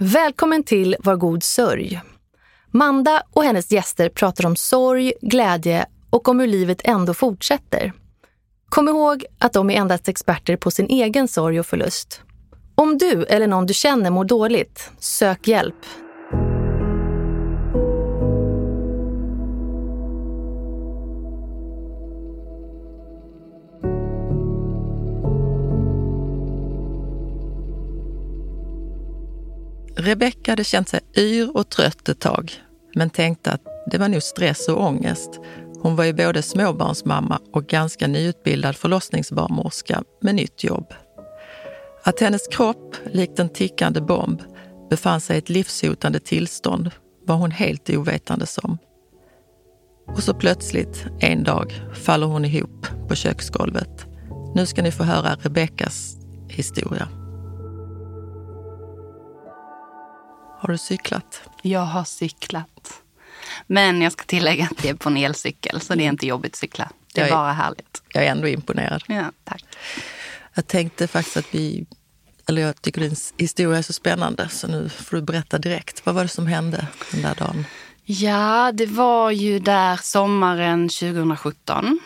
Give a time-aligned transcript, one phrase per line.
[0.00, 2.00] Välkommen till Var god sörj.
[2.70, 7.92] Manda och hennes gäster pratar om sorg, glädje och om hur livet ändå fortsätter.
[8.68, 12.22] Kom ihåg att de är endast experter på sin egen sorg och förlust.
[12.74, 15.86] Om du eller någon du känner mår dåligt, sök hjälp.
[30.08, 32.52] Rebecka hade känt sig yr och trött ett tag,
[32.94, 35.40] men tänkte att det var nog stress och ångest.
[35.82, 40.94] Hon var ju både småbarnsmamma och ganska nyutbildad förlossningsbarnmorska med nytt jobb.
[42.04, 44.42] Att hennes kropp, likt en tickande bomb,
[44.90, 46.90] befann sig i ett livshotande tillstånd
[47.26, 48.78] var hon helt ovetande om.
[50.06, 54.06] Och så plötsligt, en dag, faller hon ihop på köksgolvet.
[54.54, 56.16] Nu ska ni få höra Rebeckas
[56.48, 57.08] historia.
[60.60, 61.42] Har du cyklat?
[61.62, 63.02] Jag har cyklat.
[63.66, 66.52] Men jag ska tillägga att det är på en elcykel, så det är inte jobbigt
[66.52, 66.90] att cykla.
[67.14, 68.02] Det är, är bara härligt.
[68.12, 69.02] Jag är ändå imponerad.
[69.06, 69.64] Ja, tack.
[70.54, 71.86] Jag tänkte faktiskt att vi,
[72.48, 76.06] eller jag tycker din historia är så spännande, så nu får du berätta direkt.
[76.06, 77.64] Vad var det som hände den där dagen?
[78.04, 82.00] Ja, det var ju där sommaren 2017.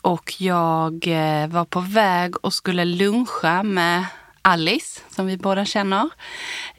[0.00, 4.04] Och jag eh, var på väg och skulle luncha med
[4.46, 6.10] Alice, som vi båda känner,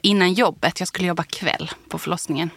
[0.02, 0.80] innan jobbet.
[0.80, 2.50] Jag skulle jobba kväll på förlossningen.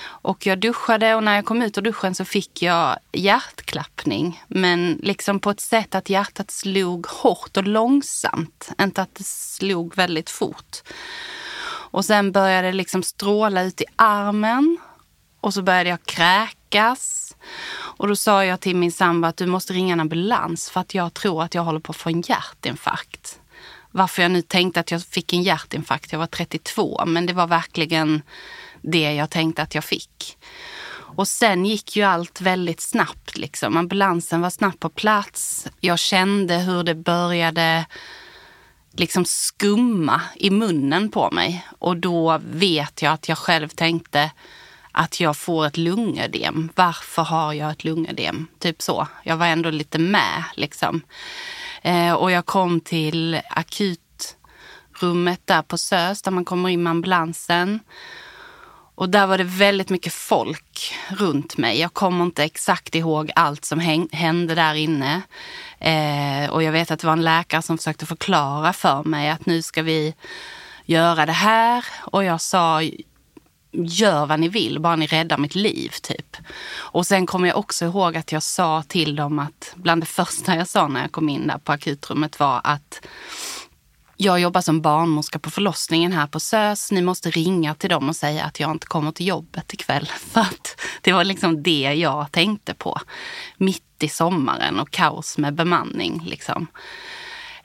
[0.00, 4.42] Och jag duschade och när jag kom ut ur duschen så fick jag hjärtklappning.
[4.48, 8.70] Men liksom på ett sätt att hjärtat slog hårt och långsamt.
[8.80, 10.76] Inte att det slog väldigt fort.
[11.90, 14.78] Och sen började det liksom stråla ut i armen.
[15.40, 17.36] Och så började jag kräkas.
[17.70, 20.94] Och då sa jag till min sambo att du måste ringa en ambulans för att
[20.94, 23.38] jag tror att jag håller på att få en hjärtinfarkt
[23.90, 26.12] varför jag nu tänkte att jag fick en hjärtinfarkt.
[26.12, 28.22] Jag var 32, men det var verkligen
[28.82, 30.36] det jag tänkte att jag fick.
[31.18, 33.38] Och sen gick ju allt väldigt snabbt.
[33.38, 33.76] Liksom.
[33.76, 35.66] Ambulansen var snabbt på plats.
[35.80, 37.86] Jag kände hur det började
[38.92, 41.66] liksom skumma i munnen på mig.
[41.78, 44.30] Och då vet jag att jag själv tänkte
[44.92, 46.70] att jag får ett lungödem.
[46.74, 48.46] Varför har jag ett lungödem?
[48.58, 49.08] Typ så.
[49.22, 51.02] Jag var ändå lite med liksom.
[51.82, 57.80] Eh, och jag kom till akutrummet där på SÖS där man kommer in med ambulansen.
[58.94, 61.80] Och där var det väldigt mycket folk runt mig.
[61.80, 65.22] Jag kommer inte exakt ihåg allt som hände där inne.
[65.78, 69.46] Eh, och jag vet att det var en läkare som försökte förklara för mig att
[69.46, 70.14] nu ska vi
[70.84, 71.84] göra det här.
[72.00, 72.80] Och jag sa,
[73.86, 76.36] gör vad ni vill, bara ni räddar mitt liv typ.
[76.70, 80.56] Och sen kommer jag också ihåg att jag sa till dem att bland det första
[80.56, 83.00] jag sa när jag kom in där på akutrummet var att
[84.20, 86.92] jag jobbar som barnmorska på förlossningen här på SÖS.
[86.92, 90.06] Ni måste ringa till dem och säga att jag inte kommer till jobbet ikväll.
[90.18, 93.00] För att det var liksom det jag tänkte på.
[93.56, 96.22] Mitt i sommaren och kaos med bemanning.
[96.26, 96.66] Liksom.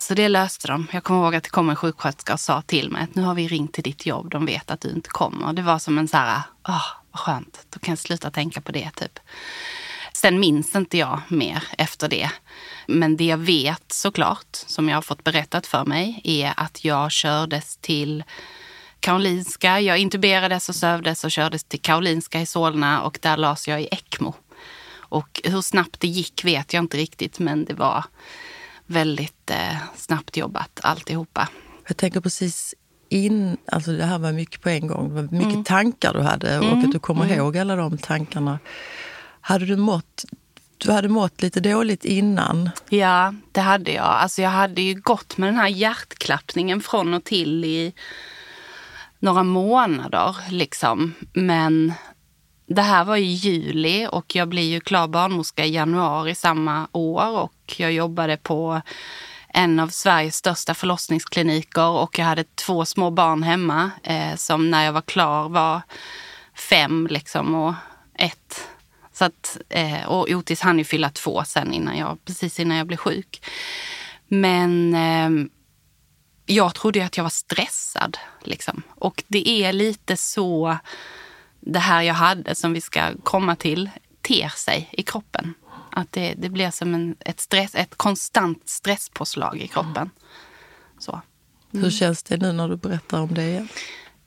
[0.04, 0.88] Så det löste de.
[0.92, 3.36] Jag kommer ihåg att det kom en sjuksköterska och sa till mig att nu har
[3.36, 4.30] vi ringt till ditt jobb.
[4.30, 5.54] De vet att du inte kommer.
[5.54, 7.66] Det var som en så här, åh, vad skönt.
[7.70, 9.20] Då kan jag sluta tänka på det typ.
[10.14, 12.30] Sen minns inte jag mer efter det.
[12.88, 17.12] Men det jag vet såklart, som jag har fått berättat för mig, är att jag
[17.12, 18.24] kördes till
[19.00, 19.80] Karolinska.
[19.80, 23.88] Jag intuberades och sövdes och kördes till Karolinska i Solna och där lades jag i
[23.92, 24.36] ECMO.
[24.96, 28.04] Och hur snabbt det gick vet jag inte riktigt, men det var
[28.94, 31.50] väldigt eh, snabbt jobbat alltihopa.
[31.88, 32.76] Jag tänker precis
[33.10, 35.10] in, alltså det här var mycket på en gång.
[35.10, 35.64] Det var mycket mm.
[35.64, 36.80] tankar du hade och mm.
[36.80, 37.38] att du kommer mm.
[37.38, 38.60] ihåg alla de tankarna.
[39.42, 40.26] Hade du mått
[40.78, 42.70] du hade mått lite dåligt innan.
[42.90, 44.06] Ja, det hade jag.
[44.06, 47.94] Alltså jag hade ju gått med den här hjärtklappningen från och till i
[49.20, 50.36] några månader.
[50.50, 51.14] Liksom.
[51.34, 51.94] Men
[52.74, 57.40] det här var i juli och jag blir ju klar barnmorska i januari samma år
[57.40, 58.82] och jag jobbade på
[59.48, 64.86] en av Sveriges största förlossningskliniker och jag hade två små barn hemma eh, som när
[64.86, 65.82] jag var klar var
[66.56, 67.74] fem liksom och
[68.16, 68.68] ett.
[69.14, 72.88] Så att, eh, och Otis hann ju fylla två sen innan jag, precis innan jag
[72.88, 73.46] blev sjuk.
[74.28, 75.48] Men eh,
[76.46, 78.18] jag trodde att jag var stressad.
[78.44, 78.84] Liksom.
[78.96, 80.78] Och det är lite så
[81.66, 83.90] det här jag hade som vi ska komma till
[84.22, 85.54] ter sig i kroppen.
[85.92, 90.10] Att det, det blir som en, ett, stress, ett konstant stresspåslag i kroppen.
[91.00, 91.22] Så.
[91.74, 91.84] Mm.
[91.84, 93.68] Hur känns det nu när du berättar om det igen?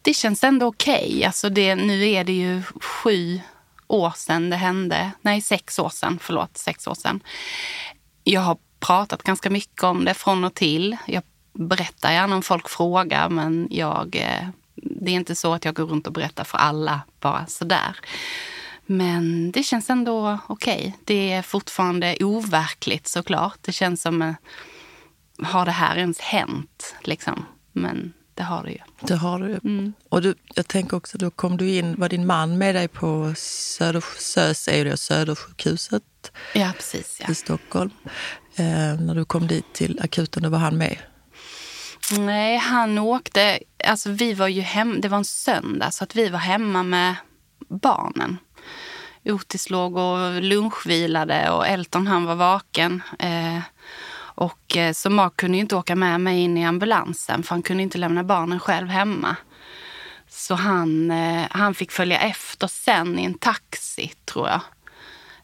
[0.03, 1.07] Det känns ändå okej.
[1.09, 1.25] Okay.
[1.25, 3.41] Alltså nu är det ju sju
[3.87, 5.13] år sedan det hände.
[5.23, 6.19] Nej, sex år sedan.
[6.23, 7.21] Förlåt, sex år sedan.
[8.25, 10.97] Jag har pratat ganska mycket om det från och till.
[11.07, 11.23] Jag
[11.53, 15.85] berättar gärna om folk frågar, men jag eh, Det är inte så att jag går
[15.85, 17.97] runt och berättar för alla bara sådär.
[18.87, 20.79] Men det känns ändå okej.
[20.79, 20.93] Okay.
[21.05, 23.59] Det är fortfarande overkligt såklart.
[23.61, 24.35] Det känns som, eh,
[25.43, 26.95] har det här ens hänt?
[27.03, 27.47] Liksom.
[27.73, 28.79] Men det har det ju.
[29.01, 29.61] Det har du.
[29.65, 29.93] Mm.
[30.09, 33.35] Och du, jag tänker också, då kom du in, var din man med dig på
[33.37, 36.03] Söder, SÖS, är det Södersjukhuset
[36.55, 37.31] ja, precis, ja.
[37.31, 37.91] i Stockholm.
[38.57, 40.99] Eh, när du kom dit till akuten, då var han med?
[42.13, 46.29] Nej, han åkte, alltså vi var ju hem, det var en söndag så att vi
[46.29, 47.15] var hemma med
[47.69, 48.39] barnen.
[49.25, 53.03] Otis låg och lunchvilade och Elton han var vaken.
[53.19, 53.59] Eh,
[54.19, 57.63] och eh, så Mark kunde ju inte åka med mig in i ambulansen för han
[57.63, 59.37] kunde inte lämna barnen själv hemma.
[60.29, 64.61] Så han, eh, han fick följa efter sen i en taxi, tror jag.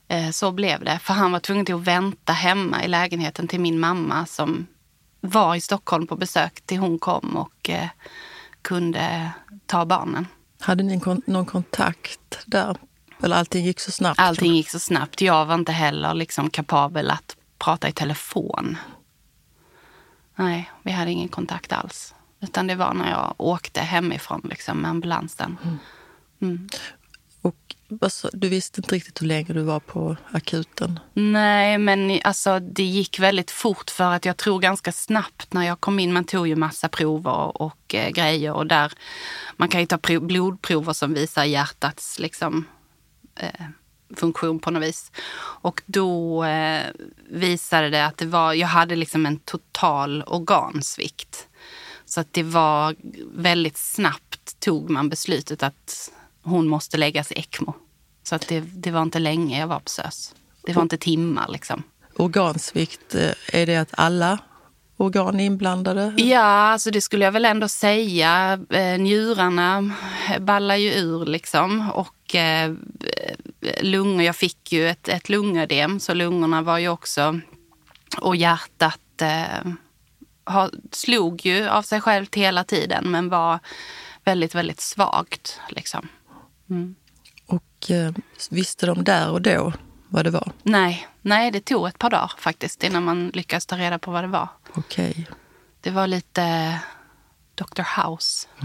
[0.09, 0.99] Eh, så blev det.
[0.99, 4.67] För han var tvungen till att vänta hemma i lägenheten till min mamma som
[5.25, 7.71] var i Stockholm på besök till hon kom och
[8.63, 9.31] kunde
[9.67, 10.27] ta barnen.
[10.61, 12.77] Hade ni någon kontakt där?
[13.23, 14.21] Eller allting gick så snabbt?
[14.21, 15.21] Allting gick så snabbt.
[15.21, 18.77] Jag var inte heller liksom kapabel att prata i telefon.
[20.37, 22.15] Nej, vi hade ingen kontakt alls.
[22.41, 25.59] Utan det var när jag åkte hemifrån liksom, med ambulansen.
[25.63, 25.79] Mm.
[26.41, 26.69] Mm.
[27.43, 31.01] Och alltså, du visste inte riktigt hur länge du var på akuten?
[31.13, 35.81] Nej, men alltså, det gick väldigt fort för att jag tror ganska snabbt när jag
[35.81, 38.93] kom in, man tog ju massa prover och eh, grejer och där
[39.57, 42.65] man kan ju ta blodprover som visar hjärtats liksom,
[43.37, 43.67] eh,
[44.17, 45.13] funktion på något vis.
[45.63, 46.87] Och då eh,
[47.31, 51.49] visade det att det var, jag hade liksom en total organsvikt.
[52.05, 52.95] Så att det var
[53.35, 56.13] väldigt snabbt tog man beslutet att
[56.43, 57.75] hon måste läggas i ECMO.
[58.23, 60.35] Så att det, det var inte länge jag var på SÖS.
[60.67, 61.83] Det var inte timmar liksom.
[62.17, 64.39] Organsvikt, eh, är det att alla
[64.97, 66.15] organ inblandade?
[66.17, 68.61] Ja, alltså det skulle jag väl ändå säga.
[68.71, 69.93] Eh, njurarna
[70.41, 71.91] ballar ju ur liksom.
[71.91, 72.75] Och eh,
[73.81, 77.41] lungor, jag fick ju ett, ett lungödem så lungorna var ju också...
[78.19, 79.73] Och hjärtat eh,
[80.45, 83.59] ha, slog ju av sig självt hela tiden men var
[84.25, 85.61] väldigt, väldigt svagt.
[85.69, 86.09] Liksom.
[86.73, 86.95] Mm.
[87.47, 88.13] Och eh,
[88.51, 89.73] visste de där och då
[90.09, 90.53] vad det var?
[90.63, 94.25] Nej, nej, det tog ett par dagar faktiskt innan man lyckades ta reda på vad
[94.25, 94.49] det var.
[94.75, 95.11] Okej.
[95.11, 95.25] Okay.
[95.81, 96.79] Det var lite
[97.55, 97.83] Dr.
[98.03, 98.49] House.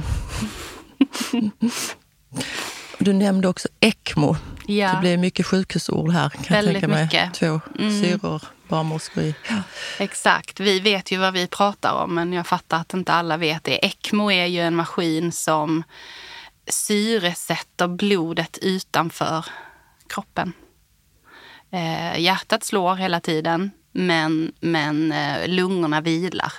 [3.00, 4.36] Du nämnde också ECMO.
[4.66, 4.94] Ja.
[4.94, 6.30] Det blir mycket sjukhusord här.
[6.30, 7.04] Kan Väldigt tänka mig.
[7.04, 7.34] mycket.
[7.34, 8.02] Två mm.
[8.02, 9.36] syror, barnmorskor i.
[9.50, 9.56] Ja.
[10.00, 10.60] Exakt.
[10.60, 13.86] Vi vet ju vad vi pratar om, men jag fattar att inte alla vet det.
[13.86, 15.84] ECMO är ju en maskin som
[16.70, 19.46] syresätter blodet utanför
[20.08, 20.54] kroppen.
[21.72, 26.54] Eh, hjärtat slår hela tiden, men, men eh, lungorna vilar.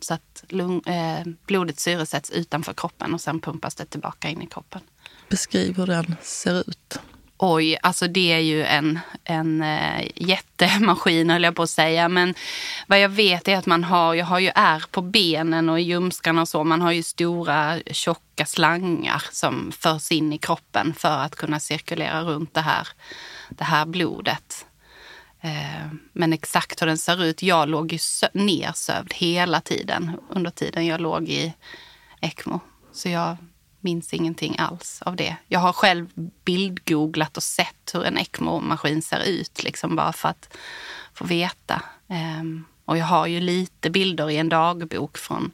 [0.00, 4.46] Så att lung, eh, blodet syresätts utanför kroppen och sen pumpas det tillbaka in i
[4.46, 4.80] kroppen.
[5.28, 6.98] Beskriv hur den ser ut.
[7.44, 12.08] Oj, alltså det är ju en, en äh, jättemaskin höll jag på att säga.
[12.08, 12.34] Men
[12.86, 15.82] vad jag vet är att man har, jag har ju ärr på benen och i
[15.82, 16.64] ljumskarna och så.
[16.64, 22.22] Man har ju stora tjocka slangar som förs in i kroppen för att kunna cirkulera
[22.22, 22.88] runt det här,
[23.48, 24.66] det här blodet.
[25.40, 27.98] Eh, men exakt hur den ser ut, jag låg ju
[28.32, 31.54] nersövd hela tiden under tiden jag låg i
[32.20, 32.60] ECMO.
[32.92, 33.36] Så jag
[33.82, 35.36] minns ingenting alls av det.
[35.48, 36.06] Jag har själv
[36.44, 40.56] bildgooglat och sett hur en ECMO-maskin ser ut, liksom bara för att
[41.14, 41.82] få veta.
[42.40, 45.52] Um, och jag har ju lite bilder i en dagbok från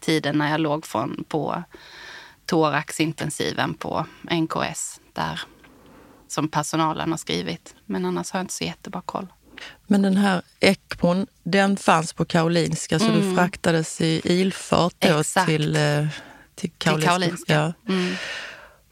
[0.00, 1.62] tiden när jag låg från, på
[2.46, 5.40] thoraxintensiven på NKS, där
[6.28, 7.74] som personalen har skrivit.
[7.86, 9.26] Men annars har jag inte så jättebra koll.
[9.86, 13.20] Men den här ECMOn, den fanns på Karolinska så mm.
[13.20, 15.46] du fraktades i ilfart då Exakt.
[15.46, 16.06] till eh,
[16.62, 17.08] till Karolinska.
[17.10, 17.74] Karolinska.
[17.86, 17.94] Ja.
[17.94, 18.14] Mm.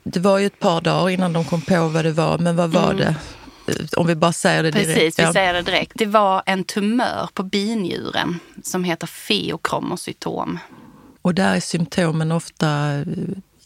[0.03, 2.71] Det var ju ett par dagar innan de kom på vad det var, men vad
[2.71, 2.97] var mm.
[2.97, 3.15] det?
[3.97, 4.95] Om vi bara säger det direkt.
[4.95, 5.93] Precis, vi säger det direkt.
[5.95, 10.59] Det var en tumör på binjuren som heter feokromocytom.
[11.23, 13.05] Och där är symptomen ofta eh,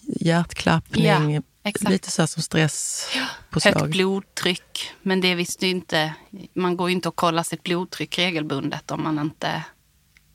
[0.03, 3.23] hjärtklappning, ja, lite så som stress ja.
[3.51, 3.75] på slag.
[3.75, 6.15] Högt blodtryck, men det visste ju inte...
[6.55, 9.63] Man går ju inte och kollar sitt blodtryck regelbundet om man inte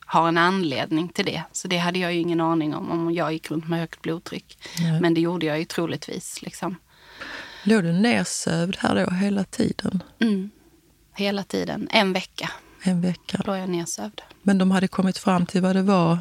[0.09, 1.43] har en anledning till det.
[1.51, 4.57] Så det hade jag ju ingen aning om om jag gick runt med högt blodtryck.
[4.79, 5.01] Nej.
[5.01, 6.41] Men det gjorde jag ju troligtvis.
[6.41, 6.75] Liksom.
[7.63, 10.03] Låg du nersövd här då hela tiden?
[10.19, 10.49] Mm.
[11.15, 11.87] Hela tiden.
[11.91, 12.49] En vecka.
[12.83, 13.41] En vecka.
[13.45, 14.21] Låg jag nersövd.
[14.41, 16.17] Men de hade kommit fram till vad det var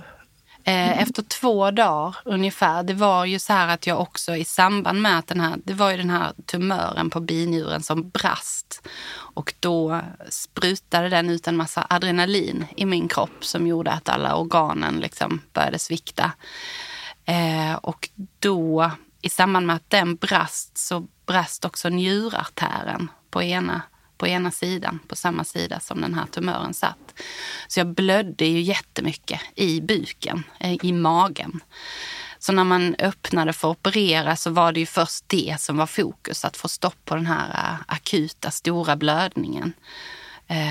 [0.64, 2.82] Eh, efter två dagar ungefär.
[2.82, 5.74] Det var ju så här att jag också i samband med att den här, det
[5.74, 8.88] var ju den här tumören på binjuren som brast.
[9.10, 14.36] Och då sprutade den ut en massa adrenalin i min kropp som gjorde att alla
[14.36, 16.32] organen liksom började svikta.
[17.24, 18.90] Eh, och då,
[19.22, 23.82] i samband med att den brast, så brast också njurartären på ena,
[24.18, 27.14] på ena sidan, på samma sida som den här tumören satt.
[27.68, 31.60] Så jag blödde ju jättemycket i buken, eh, i magen.
[32.38, 35.86] Så när man öppnade för att operera så var det ju först det som var
[35.86, 39.72] fokus, att få stopp på den här eh, akuta stora blödningen.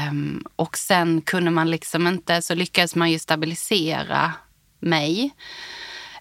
[0.10, 4.34] Um, och sen kunde man liksom inte, så lyckades man ju stabilisera
[4.80, 5.32] mig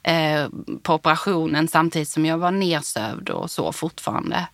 [0.08, 0.48] uh,
[0.82, 4.46] på operationen samtidigt som jag var nersövd och så fortfarande.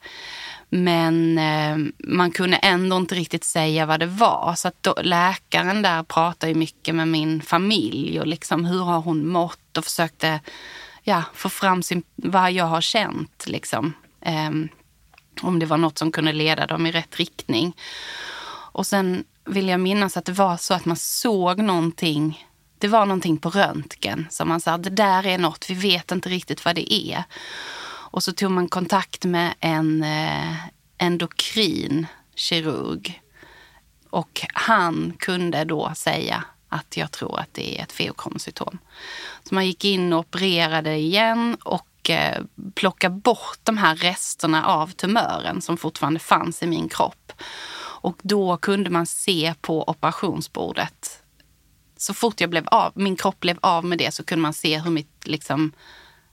[0.75, 4.55] Men eh, man kunde ändå inte riktigt säga vad det var.
[4.57, 9.01] Så att då, läkaren där pratade ju mycket med min familj och liksom hur har
[9.01, 10.41] hon mått och försökte
[11.03, 13.45] ja, få fram sin, vad jag har känt.
[13.47, 13.93] Liksom.
[14.21, 14.51] Eh,
[15.43, 17.77] om det var något som kunde leda dem i rätt riktning.
[18.73, 22.47] Och sen vill jag minnas att det var så att man såg någonting.
[22.79, 26.29] Det var någonting på röntgen som man sa, det där är något, vi vet inte
[26.29, 27.25] riktigt vad det är.
[28.13, 30.57] Och så tog man kontakt med en eh,
[30.99, 33.23] endokrin kirurg.
[34.11, 38.79] Och han kunde då säga att jag tror att det är ett feokromcytom.
[39.45, 42.43] Så man gick in och opererade igen och eh,
[42.75, 47.33] plockade bort de här resterna av tumören som fortfarande fanns i min kropp.
[48.03, 51.23] Och då kunde man se på operationsbordet.
[51.97, 54.79] Så fort jag blev av, min kropp blev av med det så kunde man se
[54.79, 55.73] hur mitt liksom,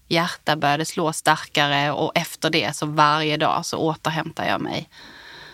[0.09, 4.89] hjärta började slå starkare och efter det så varje dag så återhämtar jag mig.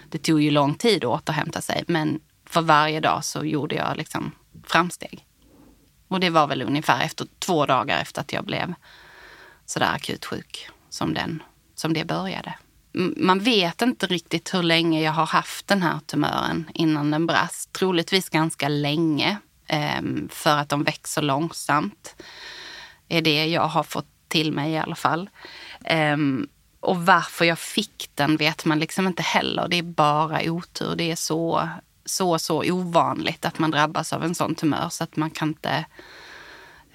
[0.10, 3.98] Det tog ju lång tid att återhämta sig men för varje dag så gjorde jag
[3.98, 4.32] liksom
[4.64, 5.26] framsteg.
[6.08, 8.74] Och det var väl ungefär efter två dagar efter att jag blev
[9.66, 11.44] sådär akut sjuk som, den,
[11.76, 12.54] som det började.
[13.18, 17.74] Man vet inte riktigt hur länge jag har haft den här tumören innan den brast.
[17.74, 22.16] Troligtvis ganska länge ehm, för att de växer långsamt.
[23.10, 25.30] är det jag har fått till mig i alla fall.
[26.14, 26.48] Um,
[26.80, 29.68] och varför jag fick den vet man liksom inte heller.
[29.68, 30.96] Det är bara otur.
[30.96, 31.70] Det är så,
[32.06, 35.86] så, så ovanligt att man drabbas av en sån tumör så att man kan inte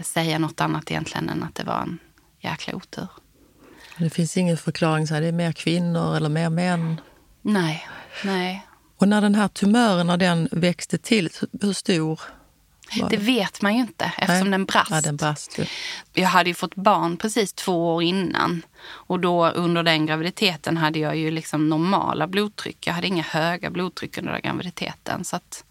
[0.00, 1.98] säga något annat egentligen än att det var en
[2.40, 3.08] jäkla otur.
[3.98, 7.00] Det finns ingen förklaring, så här, det är mer kvinnor eller mer män?
[7.42, 7.88] Nej,
[8.24, 8.66] nej.
[8.96, 12.20] Och när den här tumören, när den växte till, hur stor
[13.10, 14.50] det vet man ju inte eftersom Nej.
[14.50, 14.90] den brast.
[14.90, 15.64] Ja, den brast ju.
[16.12, 18.62] Jag hade ju fått barn precis två år innan.
[18.82, 22.86] Och då under den graviditeten hade jag ju liksom normala blodtryck.
[22.86, 25.24] Jag hade inga höga blodtryck under den graviditeten.
[25.24, 25.64] Så att,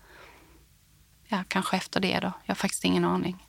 [1.27, 2.31] ja, kanske efter det då.
[2.45, 3.45] Jag har faktiskt ingen aning.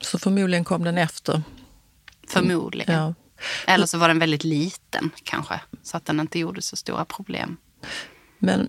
[0.00, 1.42] Så förmodligen kom den efter?
[2.28, 2.94] Förmodligen.
[2.94, 3.14] Ja.
[3.66, 5.60] Eller så var den väldigt liten kanske.
[5.82, 7.56] Så att den inte gjorde så stora problem.
[8.38, 8.68] Men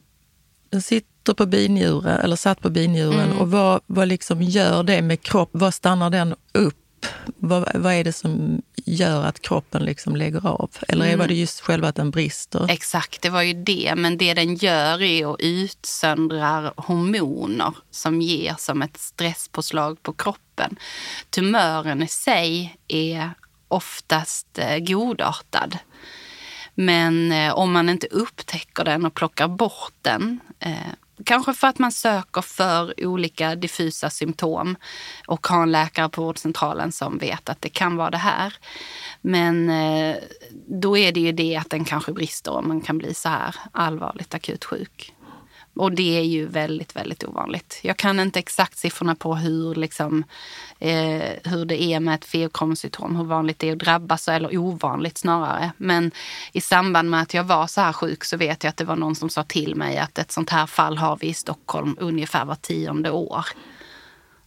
[0.71, 3.19] den sitter på binjuren, eller satt på binjuren.
[3.19, 3.37] Mm.
[3.37, 5.59] Och vad, vad liksom gör det med kroppen?
[5.59, 7.05] Vad stannar den upp?
[7.37, 10.71] Vad, vad är det som gör att kroppen liksom lägger av?
[10.87, 11.19] Eller mm.
[11.19, 12.65] var det just själva att den brister?
[12.69, 13.93] Exakt, det var ju det.
[13.97, 20.75] Men det den gör är att utsöndra hormoner som ger som ett stresspåslag på kroppen.
[21.29, 23.29] Tumören i sig är
[23.67, 25.77] oftast eh, godartad.
[26.75, 30.93] Men eh, om man inte upptäcker den och plockar bort den, eh,
[31.25, 34.75] kanske för att man söker för olika diffusa symptom
[35.27, 38.53] och har en läkare på vårdcentralen som vet att det kan vara det här.
[39.21, 40.15] Men eh,
[40.67, 43.55] då är det ju det att den kanske brister och man kan bli så här
[43.71, 45.13] allvarligt akut sjuk.
[45.73, 47.79] Och det är ju väldigt, väldigt ovanligt.
[47.83, 50.23] Jag kan inte exakt siffrorna på hur, liksom,
[50.79, 55.17] eh, hur det är med ett feokromcytom, hur vanligt det är att drabbas, eller ovanligt
[55.17, 55.71] snarare.
[55.77, 56.11] Men
[56.51, 58.95] i samband med att jag var så här sjuk så vet jag att det var
[58.95, 62.45] någon som sa till mig att ett sånt här fall har vi i Stockholm ungefär
[62.45, 63.45] var tionde år.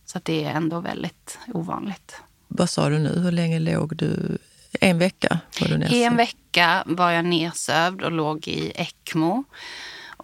[0.04, 2.16] Så det är ändå väldigt ovanligt.
[2.48, 4.38] Vad sa du nu, hur länge låg du?
[4.80, 6.02] En vecka var du nedsövd?
[6.02, 9.44] En vecka var jag nersövd och låg i ECMO.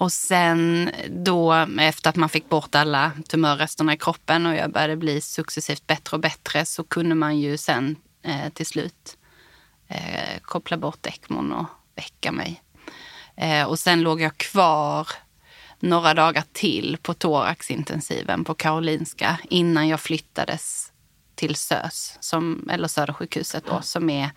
[0.00, 4.97] Och sen då efter att man fick bort alla tumörresterna i kroppen och jag började
[4.97, 9.16] bli successivt bättre och bättre så kunde man ju sen eh, till slut
[9.88, 12.62] eh, koppla bort ECMOn och väcka mig.
[13.37, 15.09] Eh, och sen låg jag kvar
[15.78, 20.92] några dagar till på thoraxintensiven på Karolinska innan jag flyttades
[21.35, 24.30] till SÖS, som, eller Södersjukhuset då, som är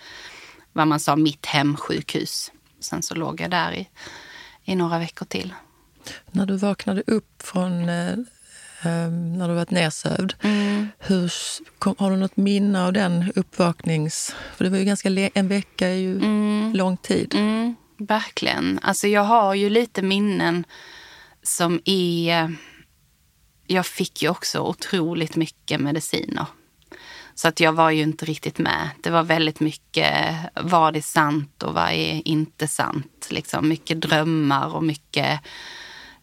[0.74, 2.52] vad man sa mitt hemsjukhus.
[2.80, 3.90] Sen så låg jag där i
[4.64, 5.54] i några veckor till.
[6.32, 8.12] När du vaknade upp från eh,
[8.84, 10.88] eh när du varit nedsövd, mm.
[11.00, 11.32] hur,
[11.80, 14.36] kom, har du något minne av den uppvaknings...
[14.56, 16.74] För det var ju ganska en vecka är ju mm.
[16.74, 17.36] lång tid.
[17.36, 18.80] Mm, verkligen.
[18.82, 20.66] Alltså jag har ju lite minnen
[21.44, 22.56] som är...
[23.68, 26.46] Jag fick ju också otroligt mycket mediciner.
[27.36, 28.90] Så att jag var ju inte riktigt med.
[29.02, 33.28] Det var väldigt mycket, vad är sant och vad är inte sant?
[33.30, 35.40] Liksom mycket drömmar och mycket,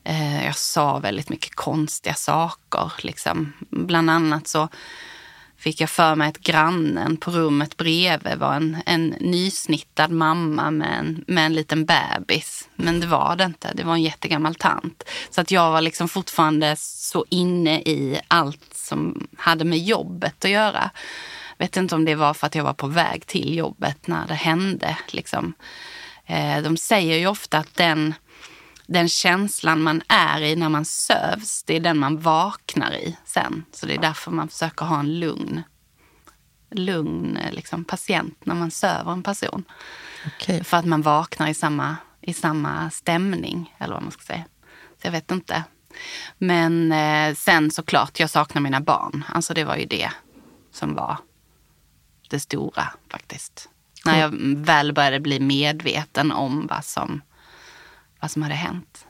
[0.04, 2.92] eh, jag sa väldigt mycket konstiga saker.
[2.98, 3.52] Liksom.
[3.70, 4.68] Bland annat så
[5.60, 10.98] fick jag för mig att grannen på rummet bredvid var en, en nysnittad mamma med
[10.98, 12.68] en, med en liten bebis.
[12.76, 13.72] Men det var det inte.
[13.74, 15.02] Det var en jättegammal tant.
[15.30, 20.50] Så att jag var liksom fortfarande så inne i allt som hade med jobbet att
[20.50, 20.90] göra.
[21.56, 24.26] Jag vet inte om det var för att jag var på väg till jobbet när
[24.26, 24.98] det hände.
[25.10, 25.54] Liksom.
[26.26, 28.14] Eh, de säger ju ofta att den
[28.90, 33.64] den känslan man är i när man sövs, det är den man vaknar i sen.
[33.72, 35.62] Så det är därför man försöker ha en lugn,
[36.70, 39.64] lugn liksom, patient när man söver en person.
[40.26, 40.64] Okay.
[40.64, 44.44] För att man vaknar i samma, i samma stämning, eller vad man ska säga.
[45.00, 45.64] Så jag vet inte.
[46.38, 49.24] Men eh, sen såklart, jag saknar mina barn.
[49.28, 50.10] Alltså det var ju det
[50.72, 51.18] som var
[52.30, 53.68] det stora faktiskt.
[54.04, 57.20] När jag väl började bli medveten om vad som
[58.20, 59.06] vad som hade hänt.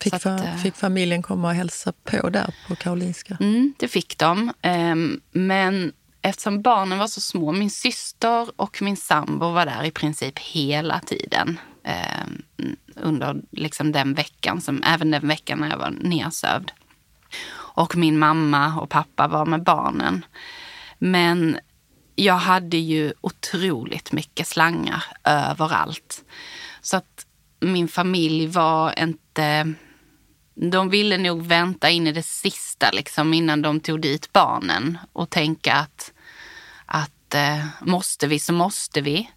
[0.00, 3.36] Fick, att, fa eh, fick familjen komma och hälsa på där på Karolinska?
[3.40, 4.52] Mm, det fick de.
[4.62, 9.90] Ehm, men eftersom barnen var så små, min syster och min sambo var där i
[9.90, 12.42] princip hela tiden ehm,
[12.96, 16.72] under liksom den veckan, som, även den veckan när jag var nedsövd.
[17.54, 20.24] Och min mamma och pappa var med barnen.
[20.98, 21.58] Men
[22.14, 26.24] jag hade ju otroligt mycket slangar överallt.
[26.80, 27.25] Så att
[27.60, 29.74] min familj var inte...
[30.54, 35.30] De ville nog vänta in i det sista liksom, innan de tog dit barnen och
[35.30, 36.12] tänka att,
[36.86, 39.30] att eh, måste vi så måste vi.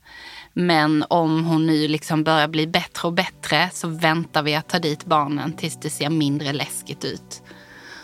[0.54, 4.80] Men om hon nu liksom börjar bli bättre och bättre så väntar vi att ta
[4.80, 7.42] dit barnen tills det ser mindre läskigt ut.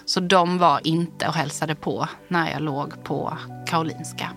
[0.05, 4.29] Så de var inte och hälsade på när jag låg på Karolinska.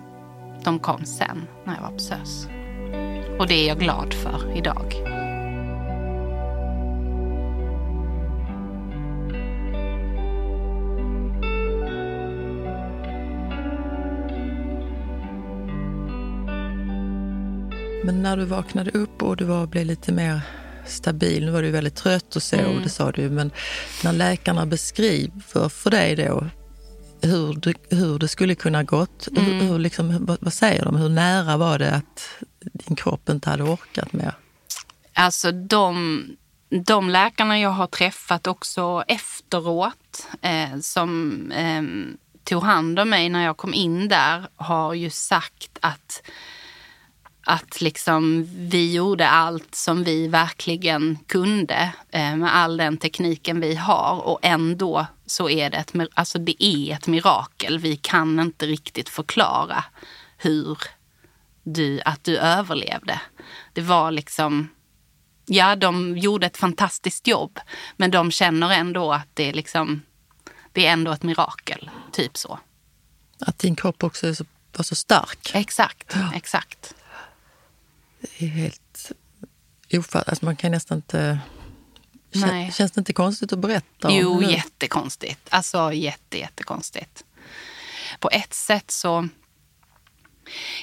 [0.63, 2.47] De kom sen när jag var på SÖS.
[3.39, 5.18] Och det är jag glad för idag.
[18.09, 20.41] Men när du vaknade upp och du var, blev lite mer
[20.85, 22.83] stabil, nu var du väldigt trött och så, mm.
[22.83, 23.51] det sa du, men
[24.03, 26.45] när läkarna beskriver för dig då
[27.21, 29.43] hur det, hur det skulle kunna gått, mm.
[29.43, 30.95] hur, hur liksom, vad, vad, säger de?
[30.95, 34.33] Hur nära var det att din kropp inte hade orkat mer?
[35.13, 36.23] Alltså de,
[36.85, 41.83] de läkarna jag har träffat också efteråt eh, som eh,
[42.43, 46.21] tog hand om mig när jag kom in där har ju sagt att
[47.49, 53.75] att liksom vi gjorde allt som vi verkligen kunde eh, med all den tekniken vi
[53.75, 57.79] har och ändå så är det ett, alltså det är ett mirakel.
[57.79, 59.83] Vi kan inte riktigt förklara
[60.37, 60.77] hur
[61.63, 63.21] du, att du överlevde.
[63.73, 64.69] Det var liksom,
[65.45, 67.59] ja de gjorde ett fantastiskt jobb
[67.97, 70.01] men de känner ändå att det är liksom,
[70.71, 71.89] det är ändå ett mirakel.
[72.11, 72.59] Typ så.
[73.39, 74.45] Att din kropp också är så,
[74.77, 75.51] var så stark.
[75.53, 76.31] Exakt, ja.
[76.35, 76.95] exakt.
[78.21, 79.11] Det är helt
[79.93, 80.27] ofattbart.
[80.27, 81.39] Alltså man kan nästan inte...
[82.31, 82.71] Nej.
[82.71, 84.15] Känns det inte konstigt att berätta om?
[84.15, 85.47] Jo, jättekonstigt.
[85.49, 87.23] Alltså jätte, jättekonstigt.
[88.19, 89.27] På ett sätt så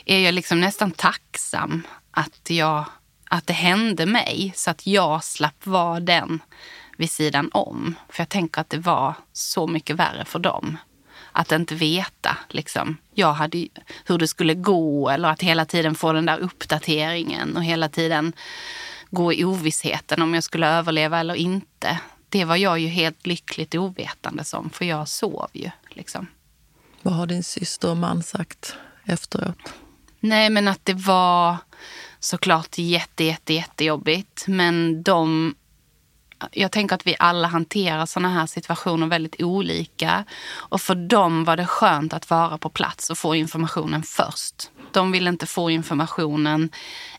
[0.04, 2.84] är jag liksom nästan tacksam att, jag,
[3.30, 6.40] att det hände mig så att jag slapp vara den
[6.98, 7.94] vid sidan om.
[8.08, 10.78] För jag tänker att det var så mycket värre för dem
[11.36, 13.68] att inte veta liksom, jag hade,
[14.04, 18.32] hur det skulle gå eller att hela tiden få den där uppdateringen och hela tiden
[19.10, 22.00] gå i ovissheten om jag skulle överleva eller inte.
[22.28, 25.70] Det var jag ju helt lyckligt ovetande som, för jag sov ju.
[25.90, 26.26] Liksom.
[27.02, 29.72] Vad har din syster och man sagt efteråt?
[30.20, 31.56] Nej, men att det var
[32.20, 34.44] såklart jätte, jätte, jättejobbigt.
[34.46, 35.54] Men de
[36.52, 40.24] jag tänker att vi alla hanterar såna här situationer väldigt olika.
[40.48, 44.70] Och för dem var det skönt att vara på plats och få informationen först.
[44.92, 46.70] De ville inte få informationen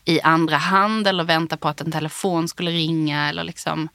[0.04, 3.28] i andra hand eller vänta på att en telefon skulle ringa.
[3.28, 3.88] Eller liksom,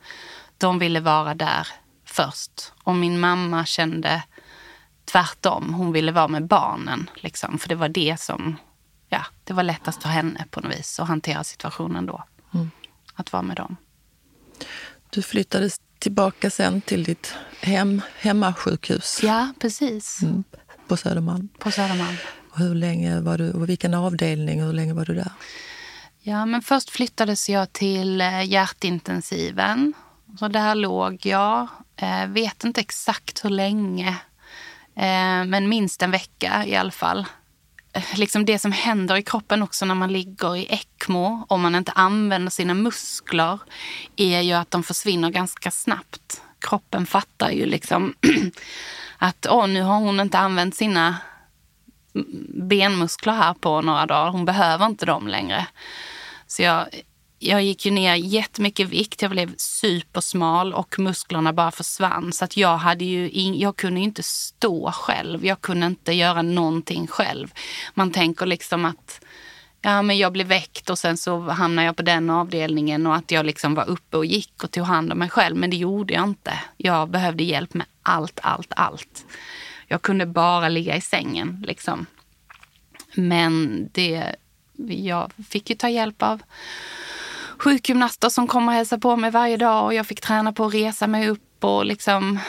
[0.57, 1.67] de ville vara där
[2.05, 2.73] först.
[2.83, 4.23] Och min mamma kände
[5.05, 5.73] tvärtom.
[5.73, 7.09] Hon ville vara med barnen.
[7.15, 8.57] Liksom, för det var det som
[9.09, 12.23] ja, det var lättast för henne på något vis att hantera situationen då.
[12.53, 12.71] Mm.
[13.13, 13.77] Att vara med dem.
[15.13, 19.19] Du flyttade tillbaka sen till ditt hem, hemmasjukhus.
[19.23, 20.21] Ja, precis.
[20.21, 20.43] Mm,
[20.87, 21.49] på Södermalm.
[21.59, 22.17] På Södermalm.
[22.51, 25.31] Och hur länge var du, och vilken avdelning och hur länge var du där?
[26.19, 29.93] Ja, men först flyttades jag till eh, hjärtintensiven.
[30.39, 31.67] Så där låg jag.
[31.95, 34.21] Eh, vet inte exakt hur länge
[34.95, 37.25] Eh, men minst en vecka i alla fall.
[37.93, 41.75] Eh, liksom det som händer i kroppen också när man ligger i ECMO, om man
[41.75, 43.59] inte använder sina muskler,
[44.15, 46.41] är ju att de försvinner ganska snabbt.
[46.59, 48.13] Kroppen fattar ju liksom
[49.17, 51.17] att åh, nu har hon inte använt sina
[52.53, 54.31] benmuskler här på några dagar.
[54.31, 55.67] Hon behöver inte dem längre.
[56.47, 56.87] Så jag,
[57.43, 59.21] jag gick ju ner jättemycket vikt.
[59.21, 62.33] Jag blev supersmal och musklerna bara försvann.
[62.33, 65.45] Så att jag, hade ju in, jag kunde inte stå själv.
[65.45, 67.53] Jag kunde inte göra någonting själv.
[67.93, 69.25] Man tänker liksom att
[69.81, 73.31] ja, men jag blev väckt och sen så hamnade jag på den avdelningen och att
[73.31, 75.55] jag liksom var uppe och gick och tog hand om mig själv.
[75.55, 76.59] Men det gjorde jag inte.
[76.77, 79.25] Jag behövde hjälp med allt, allt, allt.
[79.87, 82.05] Jag kunde bara ligga i sängen liksom.
[83.15, 84.35] Men det,
[84.87, 86.41] jag fick ju ta hjälp av
[87.63, 90.73] sjukgymnaster som kom och hälsade på mig varje dag och jag fick träna på att
[90.73, 92.39] resa mig upp och liksom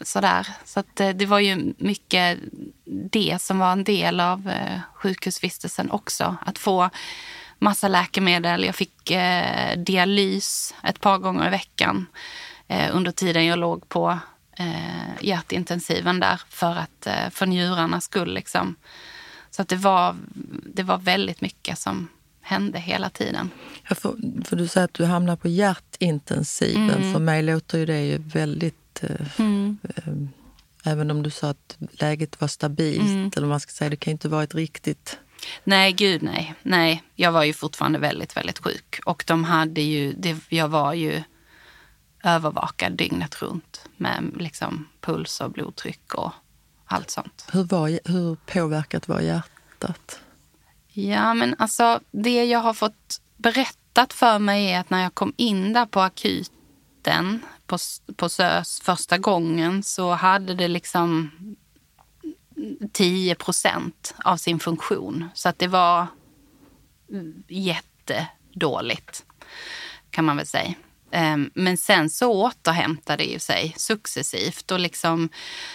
[0.00, 0.48] sådär.
[0.64, 2.38] Så att eh, det var ju mycket
[3.10, 6.36] det som var en del av eh, sjukhusvistelsen också.
[6.46, 6.90] Att få
[7.58, 8.64] massa läkemedel.
[8.64, 12.06] Jag fick eh, dialys ett par gånger i veckan
[12.68, 14.18] eh, under tiden jag låg på
[14.58, 18.34] eh, hjärtintensiven där för, att, eh, för njurarnas skull.
[18.34, 18.76] Liksom.
[19.50, 20.16] Så att det, var,
[20.74, 22.08] det var väldigt mycket som
[22.48, 23.50] hände hela tiden.
[23.88, 26.90] Ja, för, för du säger att du hamnar på hjärtintensiven.
[26.90, 27.12] Mm.
[27.12, 29.02] För mig låter ju det ju väldigt...
[29.02, 29.78] Eh, mm.
[29.84, 33.30] eh, även om du sa att läget var stabilt, mm.
[33.36, 35.18] eller man ska säga, det kan ju inte varit riktigt...
[35.64, 36.54] Nej, gud nej.
[36.62, 39.00] Nej, jag var ju fortfarande väldigt, väldigt sjuk.
[39.04, 41.22] Och de hade ju, det, jag var ju
[42.24, 46.32] övervakad dygnet runt med liksom puls och blodtryck och
[46.86, 47.46] allt sånt.
[47.52, 50.20] Hur, var, hur påverkat var hjärtat?
[50.98, 55.32] Ja, men alltså det jag har fått berättat för mig är att när jag kom
[55.36, 57.78] in där på akuten på,
[58.16, 61.30] på SÖS första gången så hade det liksom
[62.92, 65.28] 10 procent av sin funktion.
[65.34, 66.06] Så att det var
[67.48, 69.24] jättedåligt
[70.10, 70.74] kan man väl säga.
[71.10, 75.28] Ehm, men sen så återhämtade det sig successivt och liksom,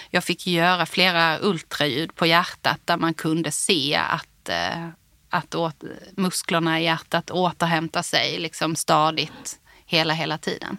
[0.09, 4.89] jag fick göra flera ultraljud på hjärtat där man kunde se att, eh,
[5.33, 5.83] att åt,
[6.15, 10.77] musklerna i hjärtat återhämtar sig liksom stadigt hela, hela tiden.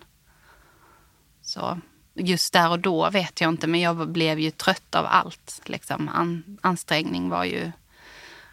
[1.42, 1.80] Så
[2.14, 5.60] just där och då vet jag inte, men jag blev ju trött av allt.
[5.64, 6.08] Liksom.
[6.08, 7.72] An, ansträngning var ju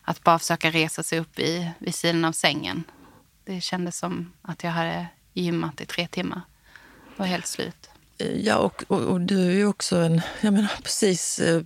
[0.02, 2.84] att bara försöka resa sig upp vid, vid sidan av sängen.
[3.46, 6.42] Det kändes som att jag hade gymmat i tre timmar.
[7.18, 7.90] Var helt slut.
[8.18, 11.62] Ja, och, och, och, du är ju också en, jag menar precis eh,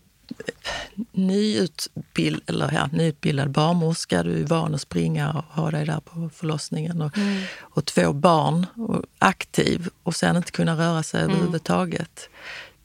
[1.11, 4.23] nyutbild, eller, ja, nyutbildad barnmorska.
[4.23, 7.01] Du är van att springa och ha dig där på förlossningen.
[7.01, 7.43] Och, mm.
[7.59, 11.31] och två barn, och aktiv och sen inte kunna röra sig mm.
[11.31, 12.29] överhuvudtaget.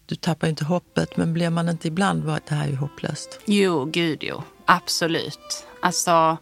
[0.07, 3.41] Du tappar inte hoppet, men blir man inte ibland att det här är ju hopplöst?
[3.45, 4.43] Jo, gud jo.
[4.65, 5.67] Absolut.
[5.83, 6.37] Alltså,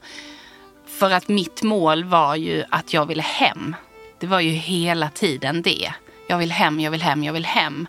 [0.87, 3.77] för att mitt mål var ju att jag ville hem.
[4.19, 5.93] Det var ju hela tiden det.
[6.29, 7.87] Jag vill hem, jag vill hem, jag vill hem.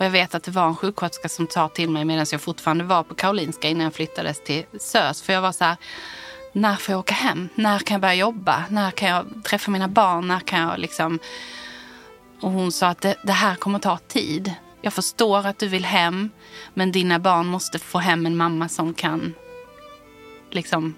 [0.00, 2.84] Och jag vet att det var en sjuksköterska som sa till mig medan jag fortfarande
[2.84, 5.22] var på Karolinska innan jag flyttades till SÖS.
[5.22, 5.76] För jag var så här,
[6.52, 7.48] när får jag åka hem?
[7.54, 8.64] När kan jag börja jobba?
[8.68, 10.28] När kan jag träffa mina barn?
[10.28, 11.18] När kan jag liksom...
[12.40, 14.54] Och hon sa att det, det här kommer ta tid.
[14.82, 16.30] Jag förstår att du vill hem,
[16.74, 19.34] men dina barn måste få hem en mamma som kan
[20.50, 20.94] liksom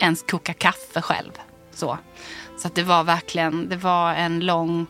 [0.00, 1.32] ens koka kaffe själv.
[1.72, 1.98] Så.
[2.58, 4.86] Så att det var verkligen det var en lång,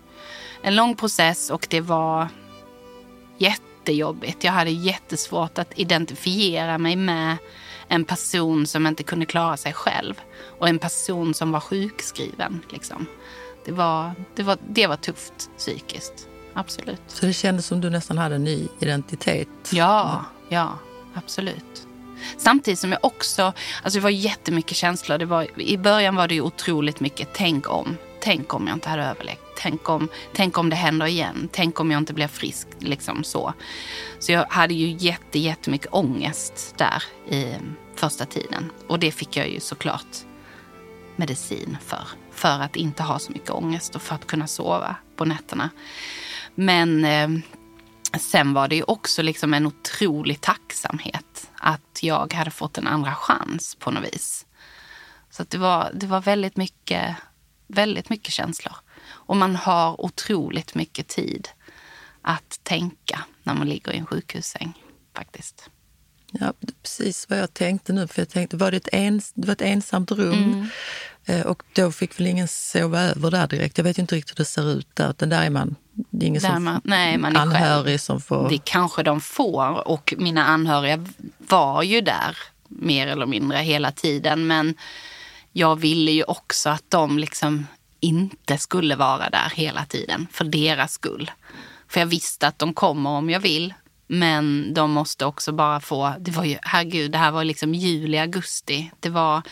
[0.63, 2.29] en lång process och det var
[3.39, 4.45] jättejobbigt.
[4.45, 7.37] Jag hade jättesvårt att identifiera mig med
[7.89, 10.21] en person som inte kunde klara sig själv
[10.59, 12.61] och en person som var sjukskriven.
[12.71, 13.07] Liksom.
[13.65, 17.01] Det, var, det, var, det var tufft psykiskt, absolut.
[17.07, 19.49] Så det kändes som du nästan hade en ny identitet?
[19.73, 20.79] Ja, ja,
[21.15, 21.87] absolut.
[22.39, 25.19] Samtidigt som jag också, alltså det var jättemycket känslor.
[25.19, 27.97] Det var, I början var det ju otroligt mycket tänk om.
[28.21, 29.44] Tänk om jag inte hade överlevt.
[29.57, 31.49] Tänk om, tänk om det händer igen.
[31.53, 32.69] Tänk om jag inte blir frisk.
[32.79, 33.55] Liksom så.
[34.19, 37.03] Så jag hade ju jätte, jättemycket ångest där
[37.35, 37.55] i
[37.95, 38.73] första tiden.
[38.89, 40.17] Och det fick jag ju såklart
[41.17, 42.09] medicin för.
[42.31, 45.71] För att inte ha så mycket ångest och för att kunna sova på nätterna.
[46.55, 47.29] Men eh,
[48.19, 53.15] sen var det ju också liksom en otrolig tacksamhet att jag hade fått en andra
[53.15, 54.47] chans på något vis.
[55.31, 57.17] Så det, var, det var väldigt mycket,
[57.67, 58.75] väldigt mycket känslor.
[59.27, 61.49] Och man har otroligt mycket tid
[62.23, 64.73] att tänka när man ligger i en sjukhussäng
[65.17, 65.71] faktiskt.
[66.41, 68.09] Ja, precis vad jag tänkte nu.
[68.09, 70.69] För jag tänkte, var det, ett ens, det var ett ensamt rum mm.
[71.27, 73.79] Eh, och då fick väl ingen sova över där direkt.
[73.79, 75.15] Jag vet inte riktigt hur det ser ut där.
[75.19, 77.51] Den där är man Det är ingen som, man, nej, man är själv.
[77.53, 78.49] anhörig som får...
[78.49, 81.07] Det kanske de får och mina anhöriga
[81.39, 82.37] var ju där
[82.69, 84.47] mer eller mindre hela tiden.
[84.47, 84.75] Men
[85.53, 87.67] jag ville ju också att de liksom
[88.05, 91.31] inte skulle vara där hela tiden för deras skull.
[91.89, 93.75] För jag visste att de kommer om jag vill.
[94.07, 98.19] Men de måste också bara få, det var ju, herregud, det här var liksom juli,
[98.19, 98.91] augusti.
[99.01, 99.43] Det var,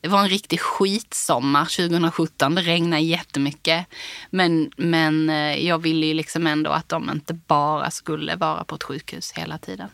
[0.00, 2.54] det var en riktig skitsommar 2017.
[2.54, 3.86] Det regnade jättemycket.
[4.30, 8.74] Men, men eh, jag ville ju liksom ändå att de inte bara skulle vara på
[8.74, 9.88] ett sjukhus hela tiden.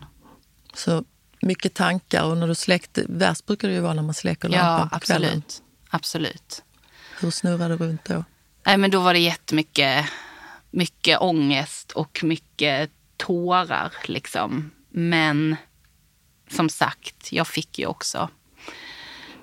[0.75, 1.05] Så
[1.43, 4.63] mycket tankar och när du släckte, värst brukar det ju vara när man släcker Ja,
[4.63, 5.43] lampan på kvällen.
[5.91, 6.63] absolut.
[7.21, 8.25] Hur snurrade du runt då?
[8.67, 10.07] Nej, men då var det jättemycket
[10.71, 13.93] mycket ångest och mycket tårar.
[14.05, 14.71] Liksom.
[14.91, 15.57] Men
[16.51, 18.31] som sagt, jag fick ju också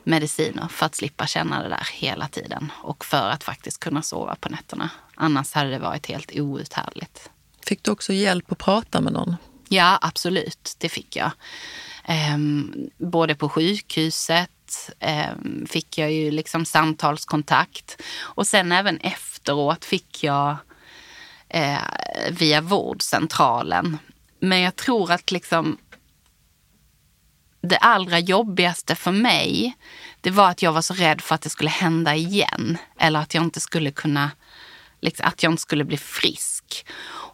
[0.04, 4.36] mediciner för att slippa känna det där hela tiden och för att faktiskt kunna sova
[4.36, 4.90] på nätterna.
[5.16, 7.30] Annars hade det varit helt outhärdligt.
[7.66, 9.36] Fick du också hjälp att prata med någon?
[9.70, 10.76] Ja, absolut.
[10.78, 11.32] Det fick jag.
[12.04, 14.50] Ehm, både på sjukhuset
[15.00, 15.32] eh,
[15.70, 20.58] fick jag ju liksom samtalskontakt och sen även efteråt fick jag
[21.50, 21.78] eh,
[22.32, 23.98] via vårdcentralen.
[24.40, 25.78] Men jag tror att liksom
[27.62, 29.78] det allra jobbigaste för mig,
[30.22, 32.78] det var att jag var så rädd för att det skulle hända igen.
[33.00, 34.32] Eller att jag inte skulle kunna,
[35.02, 36.86] liksom, att jag inte skulle bli frisk.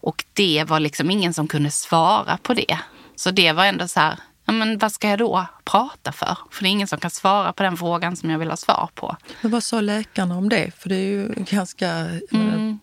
[0.01, 2.79] Och det var liksom ingen som kunde svara på det.
[3.15, 6.37] Så det var ändå så här, ja, men vad ska jag då prata för?
[6.51, 8.89] För det är ingen som kan svara på den frågan som jag vill ha svar
[8.95, 9.15] på.
[9.41, 10.71] Men vad sa läkarna om det?
[10.77, 11.89] För det är ju ganska...
[12.31, 12.79] Mm.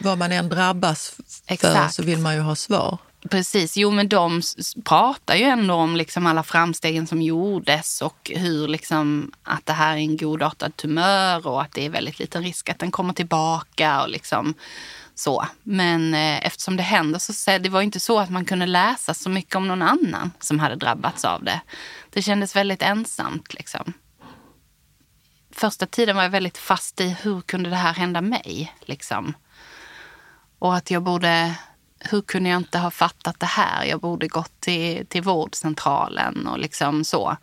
[0.00, 1.94] Vad man än drabbas för Exakt.
[1.94, 2.98] så vill man ju ha svar.
[3.20, 4.42] Precis, jo men de
[4.84, 9.92] pratar ju ändå om liksom alla framstegen som gjordes och hur liksom att det här
[9.92, 14.02] är en godartad tumör och att det är väldigt liten risk att den kommer tillbaka
[14.02, 14.54] och liksom
[15.14, 15.46] så.
[15.62, 19.30] Men eh, eftersom det händer så det var inte så att man kunde läsa så
[19.30, 21.60] mycket om någon annan som hade drabbats av det.
[22.10, 23.92] Det kändes väldigt ensamt liksom.
[25.50, 29.34] Första tiden var jag väldigt fast i hur kunde det här hända mig liksom.
[30.58, 31.54] Och att jag borde
[32.00, 33.84] hur kunde jag inte ha fattat det här?
[33.84, 37.36] Jag borde gått till, till vårdcentralen och liksom så.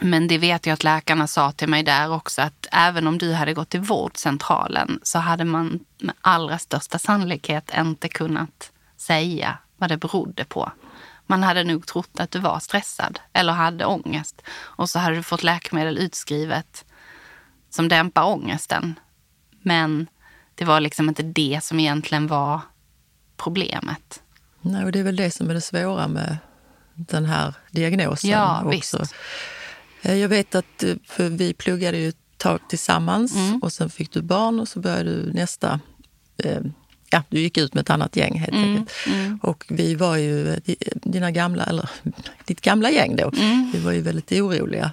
[0.00, 3.32] Men det vet jag att läkarna sa till mig där också att även om du
[3.32, 9.90] hade gått till vårdcentralen så hade man med allra största sannolikhet inte kunnat säga vad
[9.90, 10.72] det berodde på.
[11.26, 15.22] Man hade nog trott att du var stressad eller hade ångest och så hade du
[15.22, 16.84] fått läkemedel utskrivet
[17.70, 18.98] som dämpar ångesten.
[19.62, 20.06] Men
[20.54, 22.60] det var liksom inte det som egentligen var
[23.36, 24.22] problemet.
[24.60, 26.36] Nej, och det är väl det som är det svåra med
[26.94, 28.98] den här diagnosen ja, också.
[28.98, 29.14] Visst.
[30.02, 33.62] Jag vet att för vi pluggade ju ett tag tillsammans mm.
[33.62, 35.80] och sen fick du barn och så började du nästa...
[36.36, 36.60] Eh,
[37.14, 38.70] ja, du gick ut med ett annat gäng helt mm.
[38.70, 38.90] enkelt.
[39.06, 39.38] Mm.
[39.42, 40.60] Och vi var ju,
[40.94, 41.88] dina gamla, eller
[42.44, 43.70] ditt gamla gäng då, Mm.
[43.72, 44.92] vi var ju väldigt oroliga.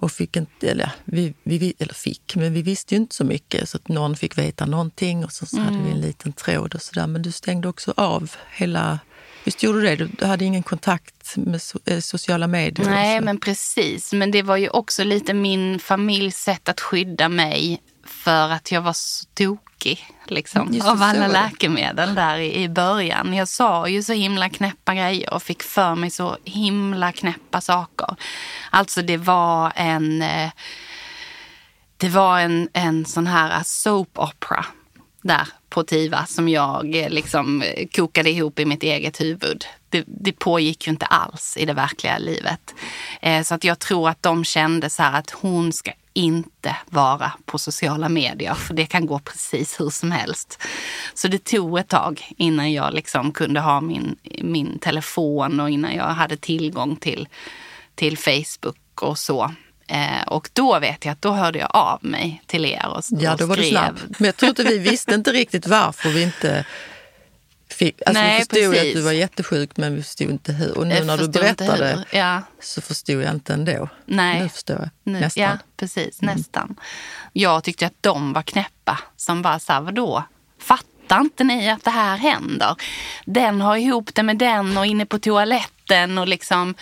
[0.00, 3.68] Och fick inte, eller, vi, vi, eller fick, men vi visste ju inte så mycket
[3.68, 6.82] så att någon fick veta någonting och så, så hade vi en liten tråd och
[6.82, 7.06] sådär.
[7.06, 8.98] Men du stängde också av hela
[9.44, 10.08] Visst gjorde du det?
[10.18, 12.90] Du hade ingen kontakt med so sociala medier?
[12.90, 14.12] Nej, men precis.
[14.12, 18.82] Men det var ju också lite min familjs sätt att skydda mig för att jag
[18.82, 23.34] var så tokig liksom, Just av alla läkemedel där i, i början.
[23.34, 28.16] Jag sa ju så himla knäppa grejer och fick för mig så himla knäppa saker.
[28.70, 30.22] Alltså det var en...
[30.22, 30.50] Eh,
[31.98, 34.64] det var en, en sån här soap opera
[35.22, 39.64] där på TIVA som jag eh, liksom eh, kokade ihop i mitt eget huvud.
[39.88, 42.74] Det, det pågick ju inte alls i det verkliga livet.
[43.44, 47.58] Så att jag tror att de kände så här att hon ska inte vara på
[47.58, 50.62] sociala medier för det kan gå precis hur som helst.
[51.14, 55.94] Så det tog ett tag innan jag liksom kunde ha min, min telefon och innan
[55.94, 57.28] jag hade tillgång till,
[57.94, 59.54] till Facebook och så.
[59.88, 63.36] Eh, och då vet jag att då hörde jag av mig till er och, Ja,
[63.36, 63.64] då var skrev.
[63.64, 63.98] du snabb.
[64.18, 66.64] Men jag tror inte vi visste inte riktigt varför vi inte
[67.68, 68.02] fick...
[68.06, 68.94] Alltså Nej, vi förstod ju att precis.
[68.94, 70.78] du var jättesjuk men vi förstod inte hur.
[70.78, 72.04] Och nu Jag när du berättade.
[72.12, 72.42] Ja.
[72.60, 73.88] så förstod jag inte ändå.
[74.04, 74.42] Nej.
[74.42, 74.90] Nu förstår jag.
[75.04, 75.42] Nu, Nästan.
[75.42, 76.22] Ja, precis.
[76.22, 76.76] Nästan.
[77.32, 80.24] Jag tyckte att de var knäppa som bara sa, vadå?
[80.58, 82.76] Fattar inte ni att det här händer?
[83.24, 86.74] Den har ihop det med den och inne på toaletten och liksom...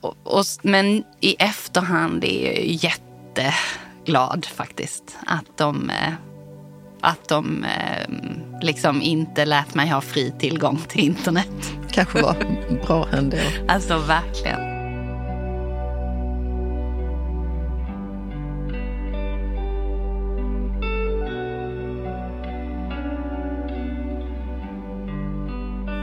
[0.00, 6.12] Och, och, men i efterhand är jag jätteglad faktiskt att de, eh,
[7.02, 8.08] att de eh,
[8.60, 11.72] liksom inte lät mig ha fri tillgång till internet.
[11.90, 12.36] Kanske var
[12.86, 13.36] bra ändå.
[13.68, 14.72] Alltså verkligen.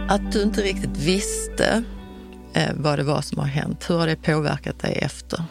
[0.10, 1.84] Att du inte riktigt visste
[2.54, 5.44] eh, vad det var som har hänt, hur har det påverkat dig efter?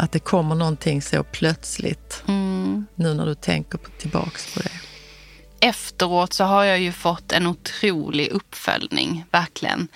[0.00, 2.86] Att det kommer någonting så plötsligt, Mm.
[2.94, 4.70] nu när du tänker på, tillbaks på det.
[5.60, 9.88] Efteråt så har jag ju fått en otrolig uppföljning, verkligen.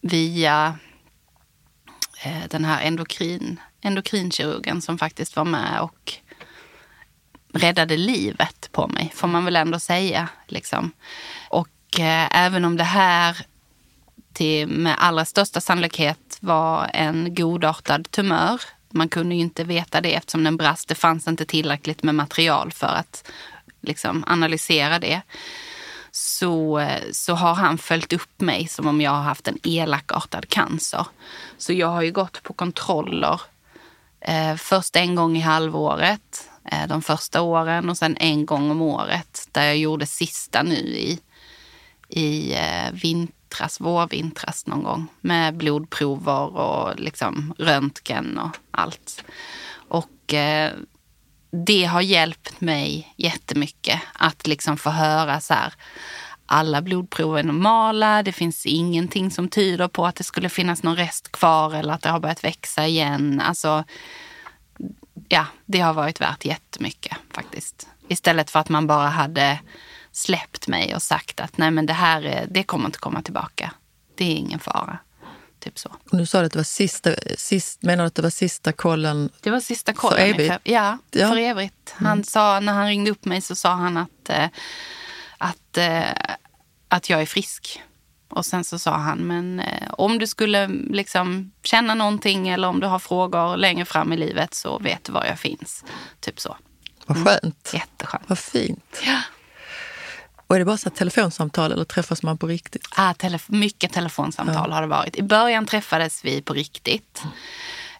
[0.00, 0.78] Via
[2.24, 6.12] eh, den här endokrin, endokrinkirurgen som faktiskt var med och
[7.54, 10.28] räddade livet på mig, får man väl ändå säga.
[10.48, 10.92] Liksom.
[11.48, 13.46] Och eh, även om det här
[14.32, 18.60] till med allra största sannolikhet var en godartad tumör.
[18.92, 20.88] Man kunde ju inte veta det eftersom den brast.
[20.88, 23.30] Det fanns inte tillräckligt med material för att
[23.80, 25.22] liksom, analysera det.
[26.10, 31.06] Så, så har han följt upp mig som om jag har haft en elakartad cancer.
[31.58, 33.40] Så jag har ju gått på kontroller.
[34.20, 38.82] Eh, först en gång i halvåret, eh, de första åren och sen en gång om
[38.82, 39.48] året.
[39.52, 41.20] Där jag gjorde sista nu i,
[42.08, 42.92] i eh,
[43.52, 45.08] vintras, vårvintras någon gång.
[45.20, 49.24] Med blodprover och liksom röntgen och allt.
[49.88, 50.72] Och eh,
[51.66, 55.72] det har hjälpt mig jättemycket att liksom få höra så här.
[56.46, 58.22] Alla blodprover är normala.
[58.22, 62.02] Det finns ingenting som tyder på att det skulle finnas någon rest kvar eller att
[62.02, 63.40] det har börjat växa igen.
[63.40, 63.84] Alltså,
[65.28, 67.88] ja, det har varit värt jättemycket faktiskt.
[68.08, 69.58] Istället för att man bara hade
[70.12, 73.72] släppt mig och sagt att nej men det här är, det kommer inte komma tillbaka.
[74.14, 74.98] Det är ingen fara.
[75.60, 75.96] Typ så.
[76.10, 79.30] Nu sa du att det var sista, sist, menar du att det var sista kollen?
[79.40, 80.18] Det var sista kollen.
[80.18, 80.54] För evigt?
[80.64, 81.28] Ja, Ja.
[81.28, 81.94] för evigt.
[81.96, 84.48] Han sa, när han ringde upp mig så sa han att, eh,
[85.38, 86.02] att, eh,
[86.88, 87.82] att jag är frisk.
[88.28, 92.80] Och sen så sa han, men eh, om du skulle liksom känna någonting eller om
[92.80, 95.84] du har frågor längre fram i livet så vet du var jag finns.
[96.20, 96.56] Typ så.
[97.06, 97.70] Vad skönt.
[97.74, 98.24] Jätteskönt.
[98.26, 99.02] Vad fint.
[99.06, 99.18] Ja.
[100.52, 102.88] Och är det bara så telefonsamtal eller träffas man på riktigt?
[102.96, 105.16] Ah, telef- mycket telefonsamtal har det varit.
[105.16, 107.22] I början träffades vi på riktigt.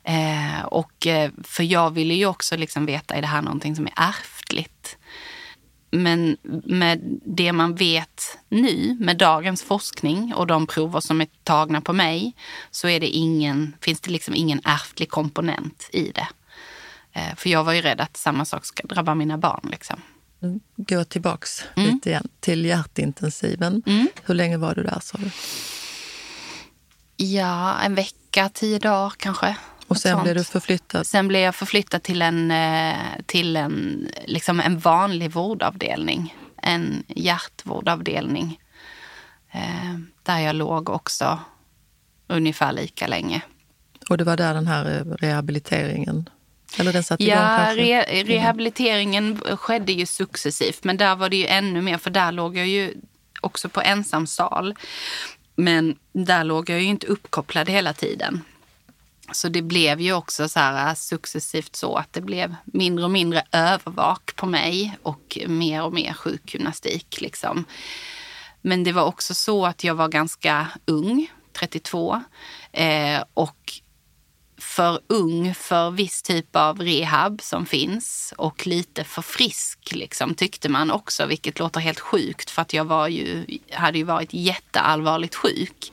[0.05, 3.87] Eh, och, eh, för jag ville ju också liksom veta, är det här någonting som
[3.87, 4.97] är ärftligt?
[5.91, 11.81] Men med det man vet nu, med dagens forskning och de prover som är tagna
[11.81, 12.35] på mig,
[12.71, 16.29] så är det ingen, finns det liksom ingen ärftlig komponent i det.
[17.12, 19.69] Eh, för jag var ju rädd att samma sak ska drabba mina barn.
[19.71, 20.03] Liksom.
[20.42, 21.94] Nu går jag tillbaks Mm.
[21.94, 23.83] lite igen till hjärtintensiven.
[24.24, 25.31] Hur länge var du där sa du?
[27.16, 29.57] Ja, en vecka, tio dagar kanske.
[29.87, 30.22] Och sen sånt.
[30.24, 31.07] blev du förflyttad.
[31.07, 32.94] Sen blev jag förflyttad till en, eh,
[33.26, 36.37] till en, liksom en vanlig vårdavdelning.
[36.62, 38.61] En hjärtvårdavdelning.
[39.52, 41.38] Eh, där jag låg också
[42.26, 43.40] ungefär lika länge.
[44.11, 46.28] Och det var där den här eh, rehabiliteringen,
[46.81, 50.85] eller den satte Ja, re, rehabiliteringen skedde ju successivt.
[50.85, 52.95] Men där var det ju ännu mer, för där låg jag ju
[53.41, 54.75] också på ensam sal.
[55.55, 58.45] Men där låg jag ju inte uppkopplad hela tiden.
[59.33, 63.11] Så det blev ju också så här äh, successivt så att det blev mindre och
[63.11, 67.21] mindre övervak på mig och mer och mer sjukgymnastik.
[67.21, 67.65] Liksom.
[68.61, 72.23] Men det var också så att jag var ganska ung, 32.
[72.73, 73.82] Eh, och
[74.62, 80.68] för ung för viss typ av rehab som finns och lite för frisk liksom, tyckte
[80.68, 85.35] man också, vilket låter helt sjukt för att jag var ju, hade ju varit jätteallvarligt
[85.35, 85.92] sjuk.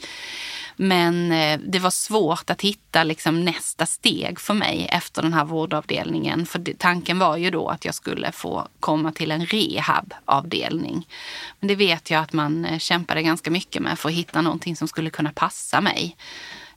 [0.82, 5.46] Men eh, det var svårt att hitta liksom, nästa steg för mig efter den här
[5.46, 6.46] vårdavdelningen.
[6.46, 11.08] För det, tanken var ju då att jag skulle få komma till en rehabavdelning.
[11.60, 14.76] Men det vet jag att man eh, kämpade ganska mycket med för att hitta någonting
[14.76, 16.16] som skulle kunna passa mig.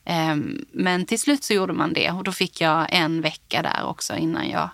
[0.05, 3.83] Ehm, Men till slut så gjorde man det och då fick jag en vecka där
[3.85, 4.69] också innan jag,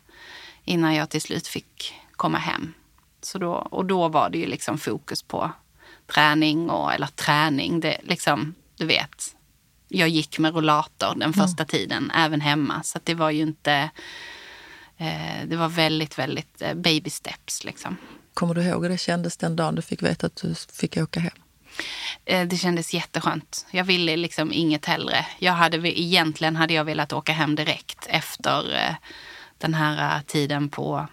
[0.63, 2.74] innan jag till slut fick komma hem.
[3.22, 5.52] Så då, och då var det ju liksom fokus på
[6.13, 9.36] träning, och, eller träning, det liksom, du vet.
[9.88, 12.84] Jag gick med rollator den första tiden, även hemma.
[12.84, 13.89] Så att det var ju inte,
[14.98, 17.98] eh, det var väldigt, väldigt eh, baby steps liksom.
[18.34, 21.20] Kommer du ihåg hur det kändes den dagen du fick veta att du fick åka
[21.20, 21.32] hem?
[22.26, 23.65] Eh, det kändes jätteskönt.
[23.71, 25.25] Jag ville liksom inget hellre.
[25.40, 28.96] Jag hade, egentligen hade jag velat åka hem direkt efter eh,
[29.58, 31.08] den här eh, tiden på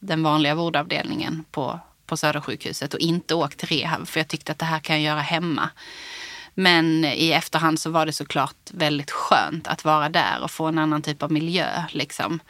[0.00, 4.58] den vanliga vårdavdelningen på, på Södersjukhuset och inte åkt till rehab för jag tyckte att
[4.58, 5.70] det här kan jag göra hemma.
[6.54, 10.78] Men i efterhand så var det såklart väldigt skönt att vara där och få en
[10.78, 11.84] annan typ av miljö.
[11.90, 12.40] Liksom.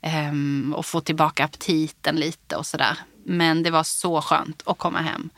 [0.00, 2.98] Ehm, och få tillbaka aptiten lite och sådär.
[3.24, 5.30] Men det var så skönt att komma hem.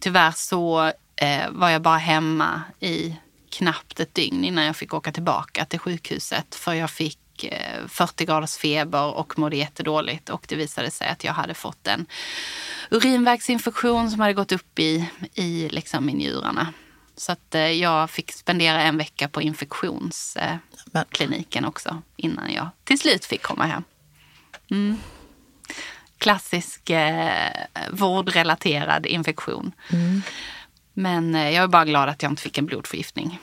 [0.00, 3.16] Tyvärr så eh, var jag bara hemma i
[3.50, 6.54] knappt ett dygn innan jag fick åka tillbaka till sjukhuset.
[6.54, 10.28] För jag fick eh, 40 graders feber och mådde jättedåligt.
[10.28, 12.06] Och det visade sig att jag hade fått en
[12.90, 16.72] urinvägsinfektion som hade gått upp i, i, liksom njurarna.
[17.16, 23.24] Så att eh, jag fick spendera en vecka på infektionskliniken också innan jag till slut
[23.24, 23.82] fick komma hem.
[24.70, 24.96] Mm.
[26.20, 27.50] Klassisk eh,
[27.90, 29.72] vårdrelaterad infektion.
[29.92, 30.22] Mm.
[30.94, 33.38] Men eh, jag är bara glad att jag inte fick en blodförgiftning.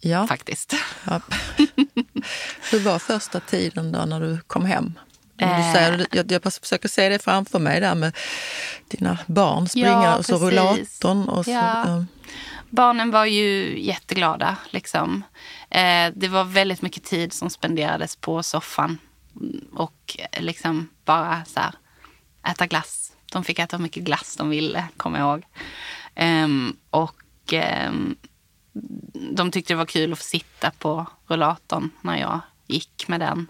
[0.00, 0.26] Ja.
[0.26, 0.74] Faktiskt.
[1.04, 1.20] Ja.
[2.70, 4.98] Hur var första tiden då när du kom hem?
[5.36, 5.72] Du Eh.
[5.74, 8.16] säger, jag, jag försöker se det framför mig där med
[8.88, 10.48] dina barn springa Ja, och så precis.
[10.50, 11.28] rullatorn.
[11.28, 11.84] Och så, Ja.
[11.86, 12.04] ja.
[12.70, 14.56] Barnen var ju jätteglada.
[14.70, 15.24] Liksom.
[15.70, 18.98] Eh, det var väldigt mycket tid som spenderades på soffan
[19.72, 21.74] och liksom bara så här,
[22.50, 23.12] äta glass.
[23.32, 25.44] De fick äta hur mycket glass de ville, kommer jag ihåg.
[26.44, 27.52] Um, och
[27.88, 28.16] um,
[29.30, 33.46] de tyckte det var kul att få sitta på rullatorn när jag gick med den.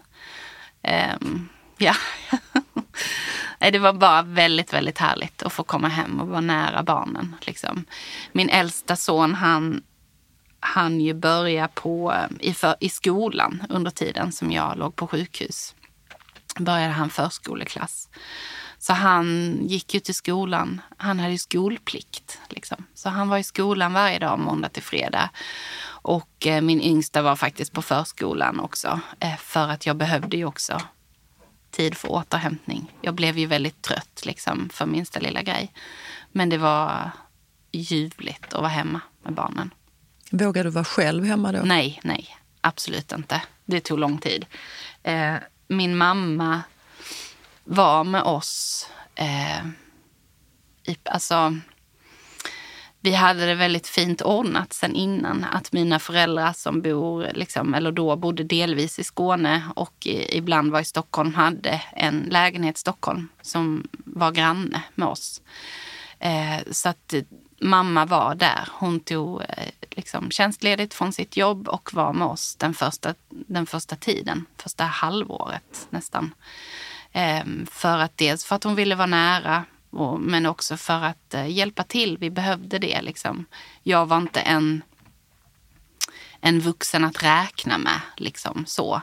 [1.21, 1.95] Um, ja.
[3.59, 7.35] Nej, det var bara väldigt, väldigt härligt att få komma hem och vara nära barnen.
[7.41, 7.85] Liksom.
[8.31, 9.83] Min äldsta son, han
[10.59, 15.75] han ju börja på, i, för, i skolan under tiden som jag låg på sjukhus.
[16.59, 18.09] Började han förskoleklass.
[18.79, 20.81] Så han gick ju till skolan.
[20.97, 22.39] Han hade ju skolplikt.
[22.49, 22.85] Liksom.
[22.93, 25.29] Så han var i skolan varje dag, måndag till fredag.
[26.01, 28.99] Och eh, min yngsta var faktiskt på förskolan också.
[29.19, 30.81] Eh, för att jag behövde ju också
[31.71, 32.93] tid för återhämtning.
[33.01, 35.73] Jag blev ju väldigt trött liksom, för minsta lilla grej.
[36.31, 37.11] Men det var
[37.71, 39.73] ljuvligt att vara hemma med barnen.
[40.31, 41.61] Vågar du vara själv hemma då?
[41.63, 43.41] Nej, nej, absolut inte.
[43.65, 44.45] Det tog lång tid.
[45.03, 45.35] Eh,
[45.69, 46.61] min mamma
[47.63, 48.87] var med oss.
[49.15, 49.65] Eh,
[50.83, 51.57] i, alltså,
[53.01, 55.45] vi hade det väldigt fint ordnat sen innan.
[55.51, 60.71] Att mina föräldrar som bor, liksom, eller då bodde delvis i Skåne och i, ibland
[60.71, 65.41] var i Stockholm, hade en lägenhet i Stockholm som var granne med oss.
[66.19, 67.13] Eh, så att
[67.61, 68.67] mamma var där.
[68.71, 73.65] Hon tog eh, liksom tjänstledigt från sitt jobb och var med oss den första, den
[73.65, 76.33] första tiden, första halvåret nästan.
[77.11, 81.33] Ehm, för att dels för att hon ville vara nära och, men också för att
[81.33, 82.17] eh, hjälpa till.
[82.17, 83.01] Vi behövde det.
[83.01, 83.45] Liksom.
[83.83, 84.81] Jag var inte en,
[86.41, 88.01] en vuxen att räkna med.
[88.17, 89.01] Liksom, så.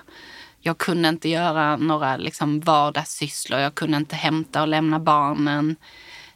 [0.60, 3.60] Jag kunde inte göra några liksom, vardagssysslor.
[3.60, 5.76] Jag kunde inte hämta och lämna barnen.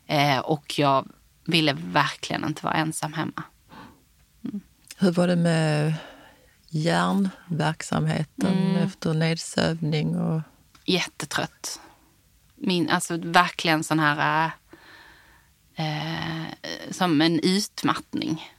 [0.06, 1.08] Eh, och jag
[1.44, 3.42] ville verkligen inte vara ensam hemma.
[5.00, 5.94] Hur var det med
[6.68, 8.76] hjärnverksamheten Mm.
[8.76, 10.16] efter nedsövning?
[10.16, 10.42] Och...
[10.84, 11.80] Jättetrött.
[12.56, 14.50] Min, alltså verkligen sån här...
[15.74, 16.44] Eh,
[16.90, 18.50] som en utmattning.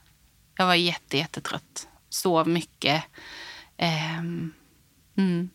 [0.56, 1.88] Jag var jätte, jättetrött.
[2.08, 3.04] Sov mycket.
[3.76, 5.50] Eh, mm,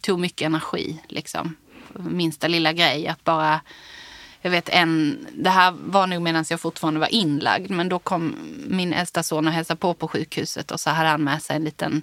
[0.00, 1.56] tog mycket energi, liksom.
[1.94, 3.08] Minsta lilla grej.
[3.08, 3.60] Att bara...
[4.46, 8.36] Jag vet en, det här var nog medan jag fortfarande var inlagd, men då kom
[8.66, 11.64] min äldsta son och hälsade på på sjukhuset och så hade han med sig en
[11.64, 12.02] liten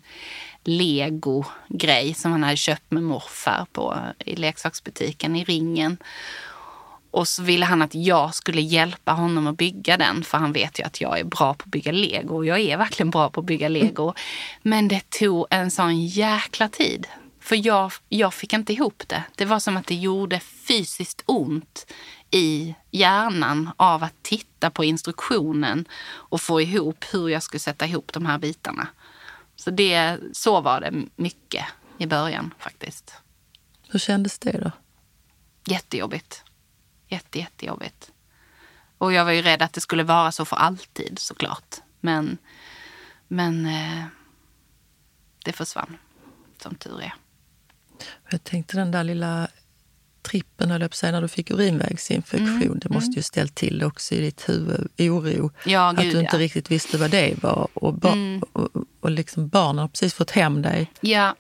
[0.63, 5.97] Lego-grej som han hade köpt med morfar på, i leksaksbutiken i ringen.
[7.11, 10.79] Och så ville han att jag skulle hjälpa honom att bygga den, för han vet
[10.79, 12.35] ju att jag är bra på att bygga lego.
[12.35, 14.13] Och jag är verkligen bra på att bygga lego.
[14.61, 17.07] Men det tog en sån jäkla tid.
[17.39, 19.23] För jag, jag fick inte ihop det.
[19.35, 21.85] Det var som att det gjorde fysiskt ont
[22.33, 28.13] i hjärnan av att titta på instruktionen och få ihop hur jag skulle sätta ihop
[28.13, 28.87] de här bitarna.
[29.55, 31.65] Så det, så var det mycket
[31.97, 33.13] i början faktiskt.
[33.89, 34.71] Hur kändes det då?
[35.65, 36.43] Jättejobbigt.
[37.07, 38.11] Jätte, jättejobbigt.
[38.97, 41.75] Och jag var ju rädd att det skulle vara så för alltid såklart.
[41.99, 42.37] Men,
[43.27, 44.05] men eh,
[45.45, 45.97] det försvann,
[46.57, 47.13] som tur är.
[48.29, 49.47] Jag tänkte den där lilla
[50.23, 52.61] trippen, höll jag på att säga, när du fick urinvägsinfektion.
[52.61, 55.51] Mm, Det måste ju ställt till också i ditt huvud, oro.
[55.65, 56.39] Ja, att gud, du inte ja.
[56.41, 57.67] riktigt visste vad det var.
[57.73, 58.41] Och, ba- Mm.
[58.53, 58.69] och,
[58.99, 60.91] och liksom barnen har precis fått hem dig.
[61.01, 61.35] Ja.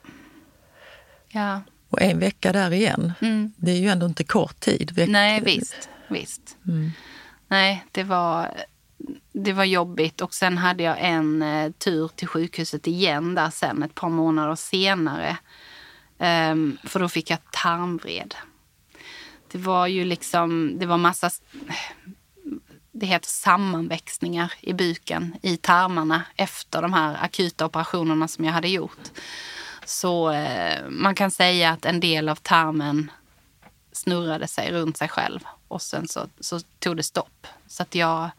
[1.29, 1.61] Ja.
[1.89, 3.13] Och en vecka där igen.
[3.21, 3.53] Mm.
[3.57, 4.91] Det är ju ändå inte kort tid.
[4.95, 5.89] Veck- Nej, visst.
[6.09, 6.57] visst.
[6.67, 6.91] Mm.
[7.47, 8.51] Nej, det var,
[9.33, 10.21] det var jobbigt.
[10.21, 14.55] Och sen hade jag en eh, tur till sjukhuset igen där sen ett par månader
[14.55, 15.37] senare.
[16.19, 18.35] Ehm, för då fick jag tarmvred.
[19.53, 21.29] Det var ju liksom, det var massa,
[22.91, 28.67] det heter sammanväxningar i buken, i tarmarna efter de här akuta operationerna som jag hade
[28.67, 29.11] gjort.
[29.85, 33.11] Så eh, man kan säga att en del av tarmen
[33.91, 37.47] snurrade sig runt sig själv och sen så, så tog det stopp.
[37.67, 38.29] Så att jag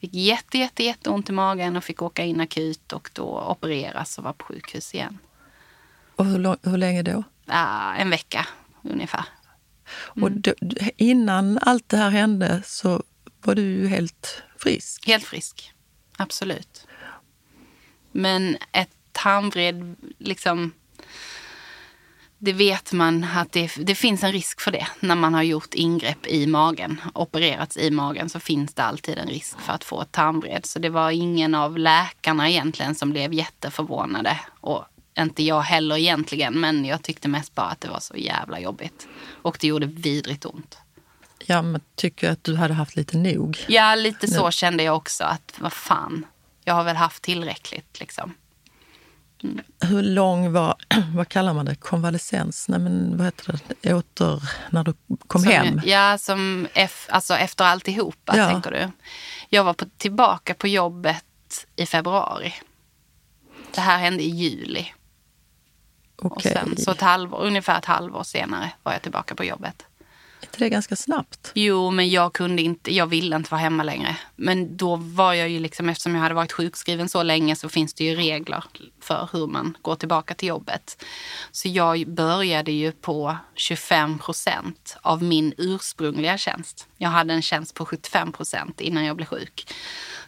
[0.00, 4.24] fick jätte, jätte, jätteont i magen och fick åka in akut och då opereras och
[4.24, 5.18] var på sjukhus igen.
[6.16, 7.22] Och hur, hur länge då?
[7.46, 8.46] Ah, en vecka
[8.82, 9.24] ungefär.
[9.94, 10.54] Och då,
[10.96, 13.02] innan allt det här hände så
[13.42, 15.06] var du ju helt frisk.
[15.06, 15.72] Helt frisk,
[16.16, 16.86] absolut.
[18.12, 20.72] Men ett tarmvred, liksom
[22.44, 24.86] det vet man att det, det, finns en risk för det.
[25.00, 29.28] När man har gjort ingrepp i magen, opererats i magen, så finns det alltid en
[29.28, 30.66] risk för att få ett tarmvred.
[30.66, 34.40] Så det var ingen av läkarna egentligen som blev jätteförvånade.
[34.60, 34.84] Och
[35.18, 39.08] inte jag heller egentligen, men jag tyckte mest bara att det var så jävla jobbigt.
[39.42, 40.78] Och det gjorde vidrigt ont.
[41.46, 43.58] Ja, men tycker att du hade haft lite nog?
[43.68, 45.24] Ja, lite så kände jag också.
[45.24, 46.26] Att vad fan,
[46.64, 48.34] jag har väl haft tillräckligt liksom.
[49.80, 50.74] Hur lång var,
[51.14, 52.68] vad kallar man det, konvalescens?
[52.68, 54.94] Nej men vad heter det, åter, när du
[55.26, 55.80] kom som, hem?
[55.84, 58.50] Ja, som F, alltså efter alltihopa ja.
[58.50, 58.90] tänker du.
[59.48, 61.24] Jag var på, tillbaka på jobbet
[61.76, 62.54] i februari.
[63.74, 64.86] Det här hände i juli.
[66.24, 66.52] Okay.
[66.52, 69.86] Och sen, så ett halvår, ungefär ett halvår senare var jag tillbaka på jobbet
[70.52, 71.52] inte det ganska snabbt?
[71.54, 74.16] Jo, men jag kunde inte, jag ville inte vara hemma längre.
[74.36, 77.94] Men då var jag ju liksom, eftersom jag hade varit sjukskriven så länge så finns
[77.94, 78.64] det ju regler
[79.00, 81.04] för hur man går tillbaka till jobbet.
[81.52, 86.88] Så jag började ju på 25 procent av min ursprungliga tjänst.
[86.98, 89.66] Jag hade en tjänst på 75 procent innan jag blev sjuk.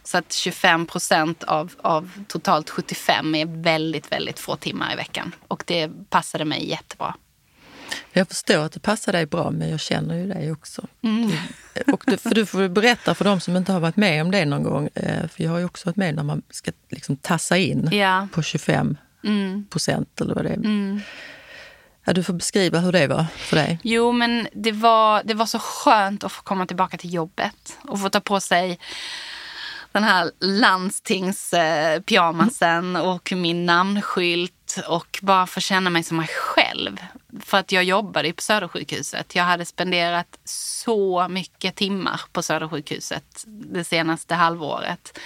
[0.05, 5.35] Så att 25 procent av, av totalt 75 är väldigt, väldigt få timmar i veckan.
[5.47, 7.15] Och det passade mig jättebra.
[8.11, 10.87] Jag förstår att det passar dig bra, men jag känner ju dig också.
[11.01, 11.31] Mm.
[11.87, 14.45] Och du, för du får berätta för de som inte har varit med om det
[14.45, 14.89] någon gång.
[14.95, 18.27] Eh, för jag har ju också varit med när man ska liksom tassa in ja.
[18.33, 19.65] på 25 mm.
[19.69, 20.55] procent eller vad det är.
[20.55, 21.01] Mm.
[22.05, 23.79] Ja, du får beskriva hur det var för dig.
[23.83, 28.01] Jo, men det var, det var så skönt att få komma tillbaka till jobbet och
[28.01, 28.79] få ta på sig
[29.95, 36.97] den här landstingspyjamasen och min namnskylt och bara få känna mig som mig själv.
[37.39, 39.35] För att jag jobbade på Södersjukhuset.
[39.35, 45.19] Jag hade spenderat så mycket timmar på Södersjukhuset det senaste halvåret.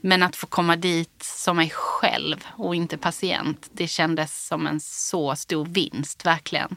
[0.00, 4.80] Men att få komma dit som mig själv och inte patient, det kändes som en
[4.80, 6.76] så stor vinst, verkligen.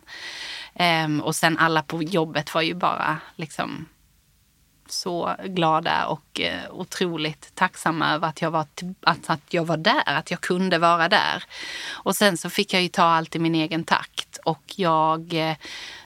[0.75, 3.85] Ehm, och sen alla på jobbet var ju bara liksom
[4.91, 8.65] så glada och eh, otroligt tacksamma över att jag, var,
[9.01, 11.43] att, att jag var där, att jag kunde vara där.
[11.89, 15.55] Och sen så fick jag ju ta allt i min egen takt och jag eh,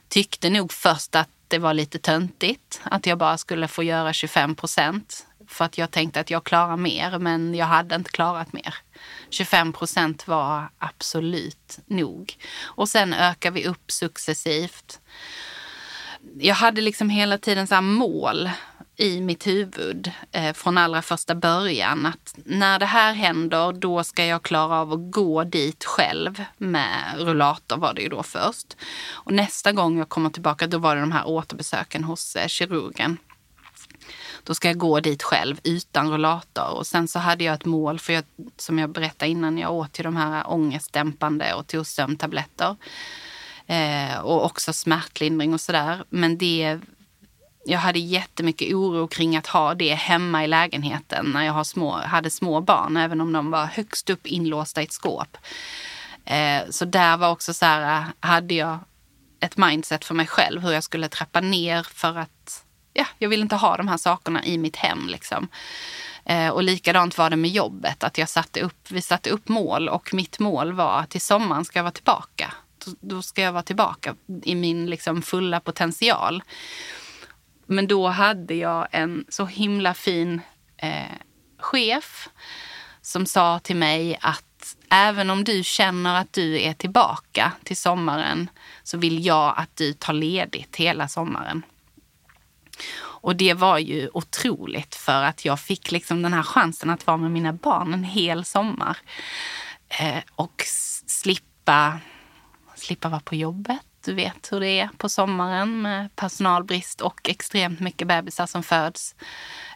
[0.09, 4.55] tyckte nog först att det var lite töntigt att jag bara skulle få göra 25
[4.55, 5.27] procent.
[5.47, 8.75] För att jag tänkte att jag klarar mer, men jag hade inte klarat mer.
[9.29, 12.37] 25 procent var absolut nog.
[12.63, 14.99] Och sen ökar vi upp successivt.
[16.39, 18.49] Jag hade liksom hela tiden så mål
[19.01, 24.25] i mitt huvud eh, från allra första början att när det här händer då ska
[24.25, 28.77] jag klara av att gå dit själv med rullator var det ju då först.
[29.11, 33.17] Och nästa gång jag kommer tillbaka då var det de här återbesöken hos eh, kirurgen.
[34.43, 36.69] Då ska jag gå dit själv utan rullator.
[36.69, 38.23] Och sen så hade jag ett mål, för jag,
[38.57, 42.75] som jag berättade innan, jag åt ju de här ångestdämpande och tog sömntabletter.
[43.67, 46.03] Eh, och också smärtlindring och sådär.
[46.09, 46.79] Men det
[47.65, 51.91] jag hade jättemycket oro kring att ha det hemma i lägenheten när jag har små,
[51.91, 55.37] hade små barn, även om de var högst upp inlåsta i ett skåp.
[56.25, 58.79] Eh, så där var också så här, hade jag
[59.39, 63.41] ett mindset för mig själv hur jag skulle trappa ner för att ja, jag vill
[63.41, 65.07] inte ha de här sakerna i mitt hem.
[65.07, 65.47] Liksom.
[66.25, 69.89] Eh, och likadant var det med jobbet, att jag satte upp, vi satte upp mål
[69.89, 72.53] och mitt mål var att till sommaren ska jag vara tillbaka.
[72.85, 76.43] Då, då ska jag vara tillbaka i min liksom, fulla potential.
[77.71, 80.41] Men då hade jag en så himla fin
[80.77, 81.17] eh,
[81.57, 82.29] chef
[83.01, 88.49] som sa till mig att även om du känner att du är tillbaka till sommaren
[88.83, 91.65] så vill jag att du tar ledigt hela sommaren.
[92.99, 97.17] Och det var ju otroligt för att jag fick liksom den här chansen att vara
[97.17, 98.97] med mina barn en hel sommar.
[99.87, 100.63] Eh, och
[101.07, 101.99] slippa,
[102.75, 107.79] slippa vara på jobbet du vet hur det är på sommaren med personalbrist och extremt
[107.79, 109.15] mycket bebisar som föds.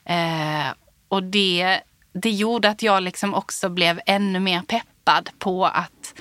[0.06, 0.68] Eh,
[1.08, 1.82] och det,
[2.14, 6.14] det gjorde att jag liksom också blev ännu mer peppad på att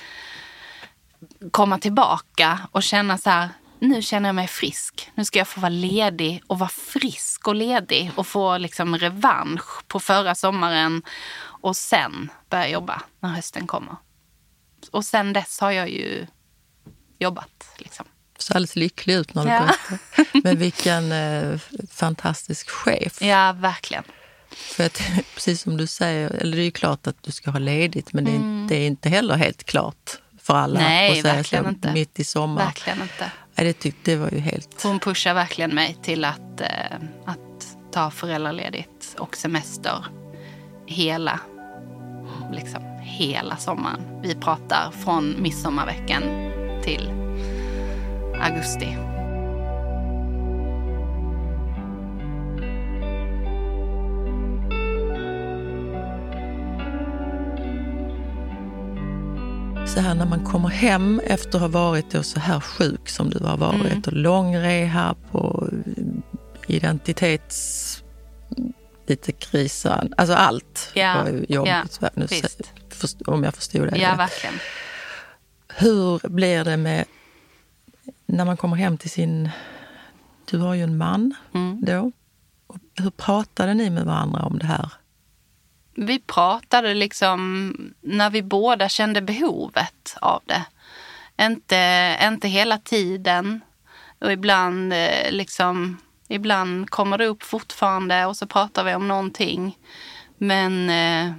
[1.51, 3.49] komma tillbaka och känna så här,
[3.79, 5.11] nu känner jag mig frisk.
[5.15, 9.87] Nu ska jag få vara ledig och vara frisk och ledig och få liksom revansch
[9.87, 11.03] på förra sommaren
[11.41, 13.95] och sen börja jobba när hösten kommer.
[14.91, 16.27] Och sen dess har jag ju
[17.19, 17.54] jobbat.
[17.81, 18.05] Liksom.
[18.37, 19.59] Så alldeles lycklig ut när du ja.
[19.59, 20.41] berättar.
[20.43, 21.59] Men vilken eh,
[21.91, 23.21] fantastisk chef.
[23.21, 24.03] Ja, verkligen.
[24.51, 25.01] För att,
[25.33, 28.27] precis som du säger, eller det är ju klart att du ska ha ledigt men
[28.27, 28.67] mm.
[28.67, 31.93] det, är, inte heller helt klart för alla Nej, att säga verkligen så inte.
[31.93, 32.67] mitt i sommaren.
[32.67, 33.31] Verkligen inte.
[33.55, 34.83] Nej, det tyckte det var ju helt...
[34.83, 40.05] Hon pushar verkligen mig till att, eh, att ta föräldraledigt och semester
[40.85, 41.39] hela,
[42.51, 44.21] liksom, hela sommaren.
[44.21, 46.23] Vi pratar från midsommarveckan
[46.83, 47.24] till
[48.41, 48.97] augusti.
[59.87, 63.29] Så här när man kommer hem efter att ha varit då så här sjuk som
[63.29, 64.01] du har varit Mm.
[64.07, 65.67] och lång rehab och
[66.67, 68.01] identitets...
[69.07, 71.99] Lite krisan, alltså allt Ja, var jobbigt.
[72.01, 72.61] ja, nu, visst.
[73.27, 74.55] om jag förstod det Ja, verkligen.
[75.75, 77.05] Hur blir det med
[78.35, 79.49] när man kommer hem till sin...
[80.45, 81.79] Du har ju en man Mm.
[81.85, 82.11] då.
[82.95, 84.89] Hur pratade ni med varandra om det här?
[85.95, 90.65] Vi pratade liksom när vi båda kände behovet av det.
[91.45, 93.61] Inte, inte hela tiden.
[94.19, 99.77] Och ibland, eh, liksom, ibland kommer det upp fortfarande och så pratar vi om någonting.
[100.37, 101.33] Men eh,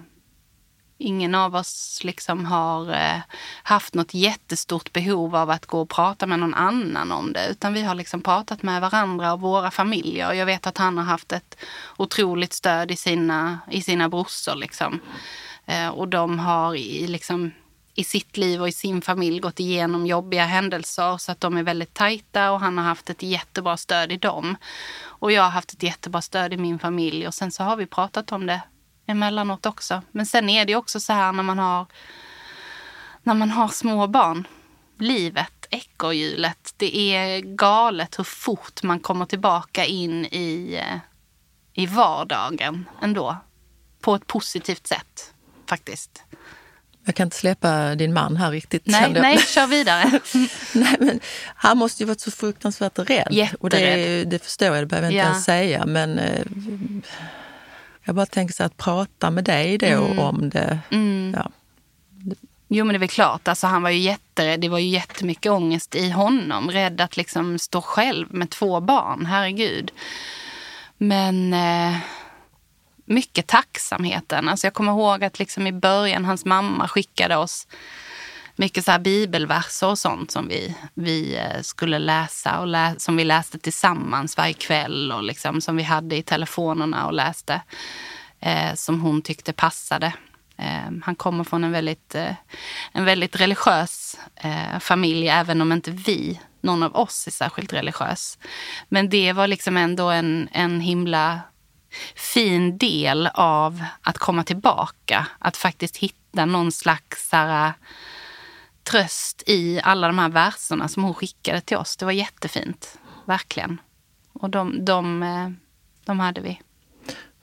[0.99, 3.20] ingen av oss liksom har eh,
[3.62, 7.47] haft något jättestort behov av att gå och prata med någon annan om det.
[7.51, 10.32] Utan vi har liksom pratat med varandra och våra familjer.
[10.32, 11.57] Jag vet att han har haft ett
[11.97, 14.55] otroligt stöd i sina, i sina brorsor.
[14.55, 15.01] Liksom.
[15.66, 17.51] Eh, och de har i, liksom,
[17.94, 21.62] i sitt liv och i sin familj gått igenom jobbiga händelser så att de är
[21.62, 24.57] väldigt tajta och han har haft ett jättebra stöd i dem.
[25.03, 27.86] Och jag har haft ett jättebra stöd i min familj och sen så har vi
[27.86, 28.61] pratat om det
[29.07, 30.03] emellanåt också.
[30.13, 31.87] Men sen är det också så här när man har,
[33.23, 34.47] när man har små barn.
[34.99, 40.99] Livet, ekorrhjulet, det är galet hur fort man kommer tillbaka in i, eh,
[41.83, 43.37] i vardagen ändå.
[44.01, 45.33] På ett positivt sätt,
[45.69, 46.23] faktiskt.
[47.05, 48.87] Jag kan inte släppa din man här riktigt.
[48.87, 50.05] Nej, nej, kör vidare.
[50.75, 51.21] nej men,
[51.55, 53.49] han måste ju varit så fruktansvärt rädd.
[53.61, 54.29] Och det, Jätterädd.
[54.29, 55.31] det förstår jag, det behöver jag inte Ja.
[55.31, 55.87] ens säga.
[55.87, 56.47] Men eh,
[58.07, 60.79] jag bara tänker så att prata med dig då om det.
[61.35, 61.51] Ja.
[62.69, 64.61] Jo men det är väl klart, alltså, han var ju jätterädd.
[64.61, 66.71] Det var ju jättemycket ångest i honom.
[66.71, 69.93] Rädd att liksom stå själv med två barn, herregud.
[70.99, 71.97] Men eh,
[73.05, 74.49] mycket tacksamheten.
[74.49, 77.67] Alltså, jag kommer ihåg att liksom i början hans mamma skickade oss
[78.57, 83.17] mycket så här bibelverser och sånt som vi, vi eh, skulle läsa och lä som
[83.17, 87.63] vi läste tillsammans varje kväll och liksom, som vi hade i telefonerna och läste.
[88.41, 90.13] Eh, som hon tyckte passade.
[90.59, 92.35] Eh, han kommer från en väldigt, eh,
[92.93, 98.39] en väldigt religiös eh, familj, även om inte vi, någon av oss, är särskilt religiös.
[98.89, 101.41] Men det var liksom ändå en, en himla
[102.15, 105.27] fin del av att komma tillbaka.
[105.39, 107.73] Att faktiskt hitta någon slags så här,
[108.91, 111.97] tröst i alla de här verserna som hon skickade till oss.
[111.97, 113.80] Det var jättefint, verkligen.
[114.32, 115.51] Och de, de, eh,
[116.05, 116.61] de hade vi.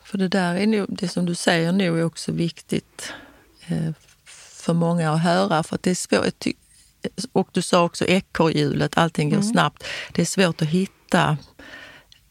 [0.03, 3.13] För det där är nog, det som du säger nu är också viktigt
[3.67, 3.91] eh,
[4.63, 5.63] för många att höra.
[5.63, 6.45] För att det är svårt,
[7.31, 9.39] och du sa också ekorrhjulet, allting Mm.
[9.41, 9.83] går snabbt.
[10.11, 11.37] Det är svårt att hitta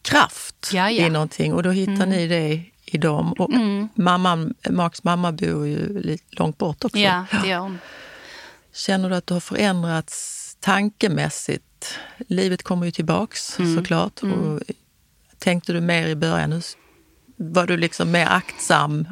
[0.01, 1.07] kraft Ja, ja.
[1.07, 3.33] i någonting och då hittar ni det i dem.
[3.33, 3.49] Och
[3.95, 6.97] mamman, Marks mamma bor ju långt bort också.
[6.99, 7.79] Ja, det gör hon.
[8.73, 11.99] Känner du att du har förändrats tankemässigt?
[12.27, 13.75] Livet kommer ju tillbaks Mm.
[13.77, 14.23] såklart.
[14.23, 14.61] Och
[15.39, 16.61] tänkte du mer i början?
[17.35, 19.07] Var du liksom mer aktsam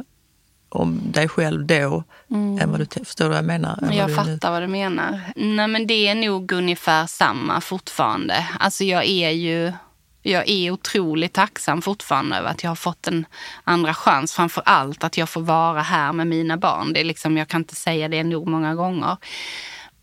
[0.69, 2.85] om dig själv då än vad du...
[3.05, 3.77] Förstår vad jag menar?
[3.81, 5.21] Än vad Jag nu- fattar vad du menar.
[5.35, 8.47] Nej, men det är nog ungefär samma fortfarande.
[8.59, 9.73] Alltså jag är ju
[10.21, 13.25] jag är otroligt tacksam fortfarande över att jag har fått en
[13.63, 14.33] andra chans.
[14.33, 16.93] Framför allt att jag får vara här med mina barn.
[16.93, 19.17] Det är liksom, jag kan inte säga det nog många gånger.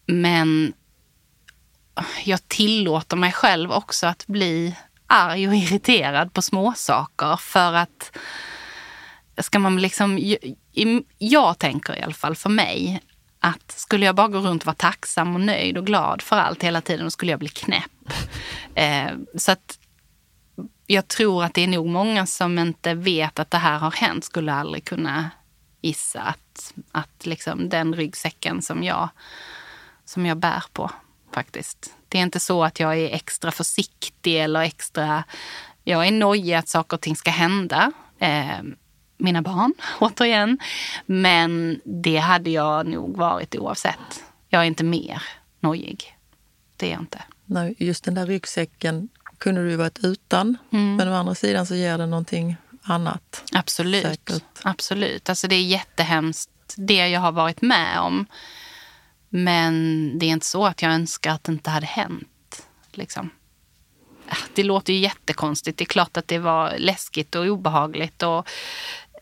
[0.07, 0.73] Men
[2.25, 8.17] jag tillåter mig själv också att bli arg och irriterad på småsaker för att
[9.39, 10.35] ska man liksom,
[11.19, 13.03] jag tänker i alla fall för mig
[13.41, 16.63] att skulle jag bara gå runt och vara tacksam och nöjd och glad för allt
[16.63, 18.13] hela tiden, då skulle jag bli knäpp.
[18.75, 19.79] Eh, så att
[20.91, 24.25] jag tror att det är nog många som inte vet att det här har hänt
[24.25, 25.31] skulle aldrig kunna
[25.81, 29.09] gissa att, att liksom den ryggsäcken som jag,
[30.05, 30.91] som jag bär på
[31.35, 31.95] faktiskt.
[32.09, 35.25] Det är inte så att jag är extra försiktig eller extra...
[35.85, 37.93] Jag är nojig att saker och ting ska hända.
[38.19, 38.63] Eh,
[39.17, 40.59] mina barn, återigen.
[41.07, 44.25] Men det hade jag nog varit oavsett.
[44.49, 45.23] Jag är inte mer
[45.61, 46.17] nojig.
[46.77, 47.23] Det är jag inte.
[47.45, 49.09] Nej, just den där ryggsäcken
[49.39, 50.57] kunde du ju varit utan.
[50.73, 50.97] Mm.
[50.97, 53.45] Men å andra sidan så ger det någonting annat.
[53.53, 54.03] Absolut.
[54.03, 54.43] Säkert.
[54.63, 55.29] Absolut.
[55.29, 58.27] Alltså det är jättehemskt det jag har varit med om.
[59.29, 62.67] Men det är inte så att jag önskar att det inte hade hänt.
[62.93, 63.31] Liksom.
[64.29, 65.79] Äh, det låter ju jättekonstigt.
[65.79, 68.49] Det är klart att det var läskigt och obehagligt och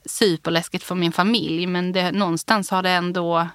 [0.04, 1.66] superläskigt för min familj.
[1.66, 3.48] Men det, någonstans har det ändå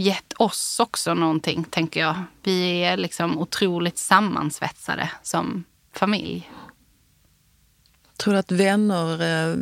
[0.00, 2.24] gett oss också någonting, tänker jag.
[2.42, 6.50] Vi är liksom otroligt sammansvetsade som familj.
[8.16, 9.56] Tror du att vänner eh,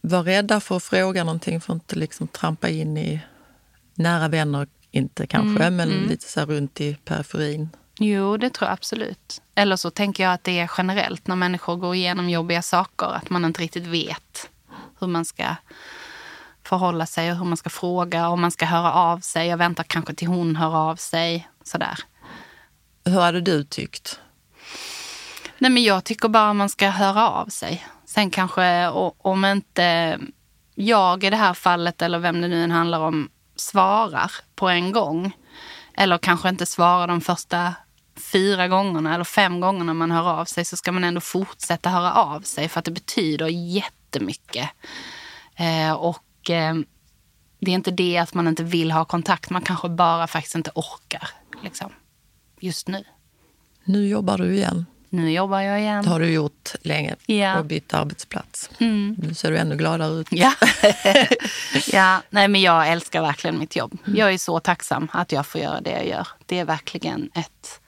[0.00, 3.20] var rädda för att fråga någonting för att inte liksom trampa in i
[3.94, 6.08] nära vänner, inte kanske, mm, men mm.
[6.08, 7.68] lite så runt i periferin?
[7.98, 9.42] Jo, det tror jag absolut.
[9.54, 13.30] Eller så tänker jag att det är generellt när människor går igenom jobbiga saker, att
[13.30, 14.50] man inte riktigt vet
[15.00, 15.44] hur man ska
[16.68, 19.48] förhålla sig och hur man ska fråga, om man ska höra av sig.
[19.48, 21.48] Jag väntar kanske till hon hör av sig.
[21.64, 21.98] Sådär.
[23.04, 24.20] Hur hade du tyckt?
[25.58, 27.86] Nej, men jag tycker bara man ska höra av sig.
[28.06, 28.88] Sen kanske
[29.18, 30.18] om inte
[30.74, 34.92] jag i det här fallet eller vem det nu än handlar om svarar på en
[34.92, 35.32] gång.
[35.94, 37.74] Eller kanske inte svarar de första
[38.32, 42.12] fyra gångerna eller fem gångerna man hör av sig så ska man ändå fortsätta höra
[42.12, 44.70] av sig för att det betyder jättemycket.
[45.56, 46.18] Eh, och
[46.50, 46.74] eh,
[47.60, 50.70] det är inte det att man inte vill ha kontakt, man kanske bara faktiskt inte
[50.74, 51.28] orkar
[51.62, 51.92] liksom,
[52.60, 53.04] just nu.
[53.84, 54.86] Nu jobbar du igen.
[55.10, 56.04] Nu jobbar jag igen.
[56.04, 57.58] Det har du gjort länge ja.
[57.58, 58.70] och bytt arbetsplats.
[58.78, 59.16] Mm.
[59.18, 60.26] Nu ser du ännu gladare ut.
[60.30, 60.52] Ja.
[61.92, 63.98] ja, nej men jag älskar verkligen mitt jobb.
[64.06, 64.18] Mm.
[64.18, 66.28] Jag är så tacksam att jag får göra det jag gör.
[66.46, 67.80] Det är verkligen ett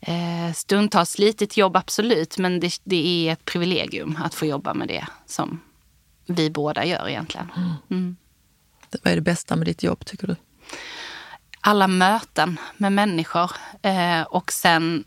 [0.00, 2.38] eh, stundtals slitigt jobb, absolut.
[2.38, 5.60] Men det, det, är ett privilegium att få jobba med det som
[6.26, 7.50] vi båda gör egentligen.
[7.56, 7.72] Mm.
[7.90, 8.16] mm.
[9.02, 10.36] Vad är det bästa med ditt jobb tycker du?
[11.60, 13.50] Alla möten med människor
[13.82, 15.04] eh, och sen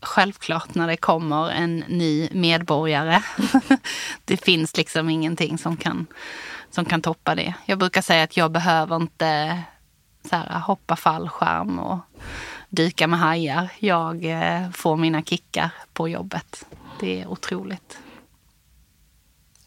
[0.00, 3.22] självklart när det kommer en ny medborgare.
[4.24, 6.06] det finns liksom ingenting som kan,
[6.70, 7.54] som kan toppa det.
[7.64, 9.62] Jag brukar säga att jag behöver inte
[10.30, 11.98] så här, hoppa fallskärm och
[12.68, 13.68] dyka med hajar.
[13.78, 16.66] Jag eh, får mina kickar på jobbet.
[17.00, 17.98] Det är otroligt.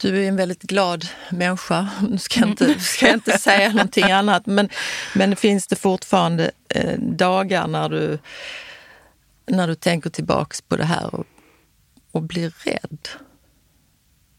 [0.03, 1.89] Du är en väldigt glad människa.
[2.09, 4.45] Nu ska jag inte, ska jag inte säga någonting annat.
[4.45, 4.69] Men,
[5.15, 8.19] men finns det fortfarande eh, dagar när du
[9.45, 11.25] när du tänker tillbaks på det här och,
[12.11, 13.07] och blir rädd?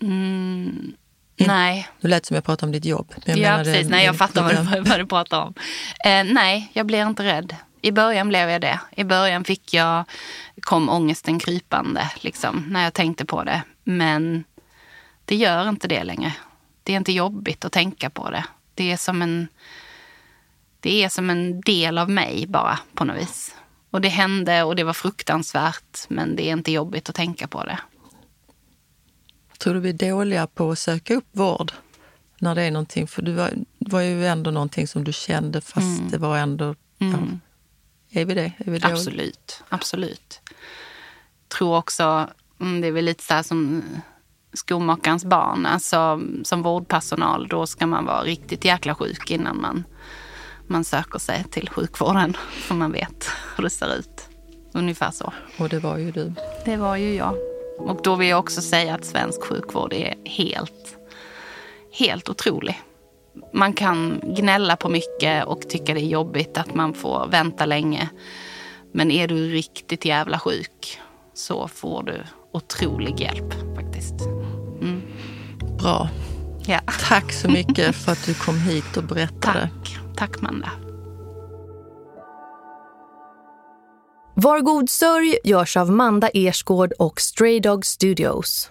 [0.01, 0.93] Mm,
[1.37, 1.89] nej.
[2.01, 3.15] Du lät som jag pratade om ditt jobb.
[3.27, 3.89] Men jag ja, precis.
[3.89, 5.55] nej, jag fattar vad, vad du pratar om.
[6.05, 7.57] Eh, nej, jag blir inte rädd.
[7.81, 8.81] I början blev jag det.
[8.97, 10.05] I början fick jag,
[10.61, 13.63] kom ångesten krypande liksom, när jag tänkte på det.
[13.85, 14.45] Men
[15.25, 16.33] det gör inte det längre.
[16.83, 18.45] Det är inte jobbigt att tänka på det.
[18.75, 19.49] Det är som en,
[20.81, 23.55] det är som en del av mig bara på något vis.
[23.91, 27.65] Och det hände och det var fruktansvärt men det är inte jobbigt att tänka på
[27.65, 27.79] det.
[29.59, 31.73] Tror du vi är dåliga på att söka upp vård
[32.39, 33.07] när det är någonting?
[33.07, 36.11] För det var, var ju ändå någonting som du kände fast mm.
[36.11, 36.75] det var ändå...
[36.99, 37.41] Mm.
[38.09, 38.53] Ja, är vi det?
[38.59, 40.41] Är vi absolut, absolut.
[41.49, 43.83] tror också, mm, det är väl lite så här som
[44.55, 45.67] skomakarens barn.
[45.67, 49.85] Alltså, som vårdpersonal då ska man vara riktigt jäkla sjuk innan man
[50.67, 52.37] man söker sig till sjukvården.
[52.51, 54.29] För man vet hur det ser ut.
[54.73, 55.33] Ungefär så.
[55.59, 56.33] Och det var ju du.
[56.65, 57.37] Det var ju jag.
[57.79, 60.97] Och då vill jag också säga att svensk sjukvård är helt,
[61.93, 62.83] helt otrolig.
[63.53, 68.09] Man kan gnälla på mycket och tycka det är jobbigt att man får vänta länge.
[68.93, 71.01] Men är du riktigt jävla sjuk
[71.35, 72.23] så får du
[72.55, 74.15] otrolig hjälp faktiskt.
[74.81, 75.03] Mm.
[75.79, 76.09] Bra.
[76.67, 76.81] Ja.
[77.09, 79.71] Tack så mycket för att du kom hit och berättade.
[79.85, 79.99] Tack.
[80.17, 80.71] Tack Manda.
[84.37, 88.71] Var god sörj görs av Manda Ersgård och Stray Dog Studios.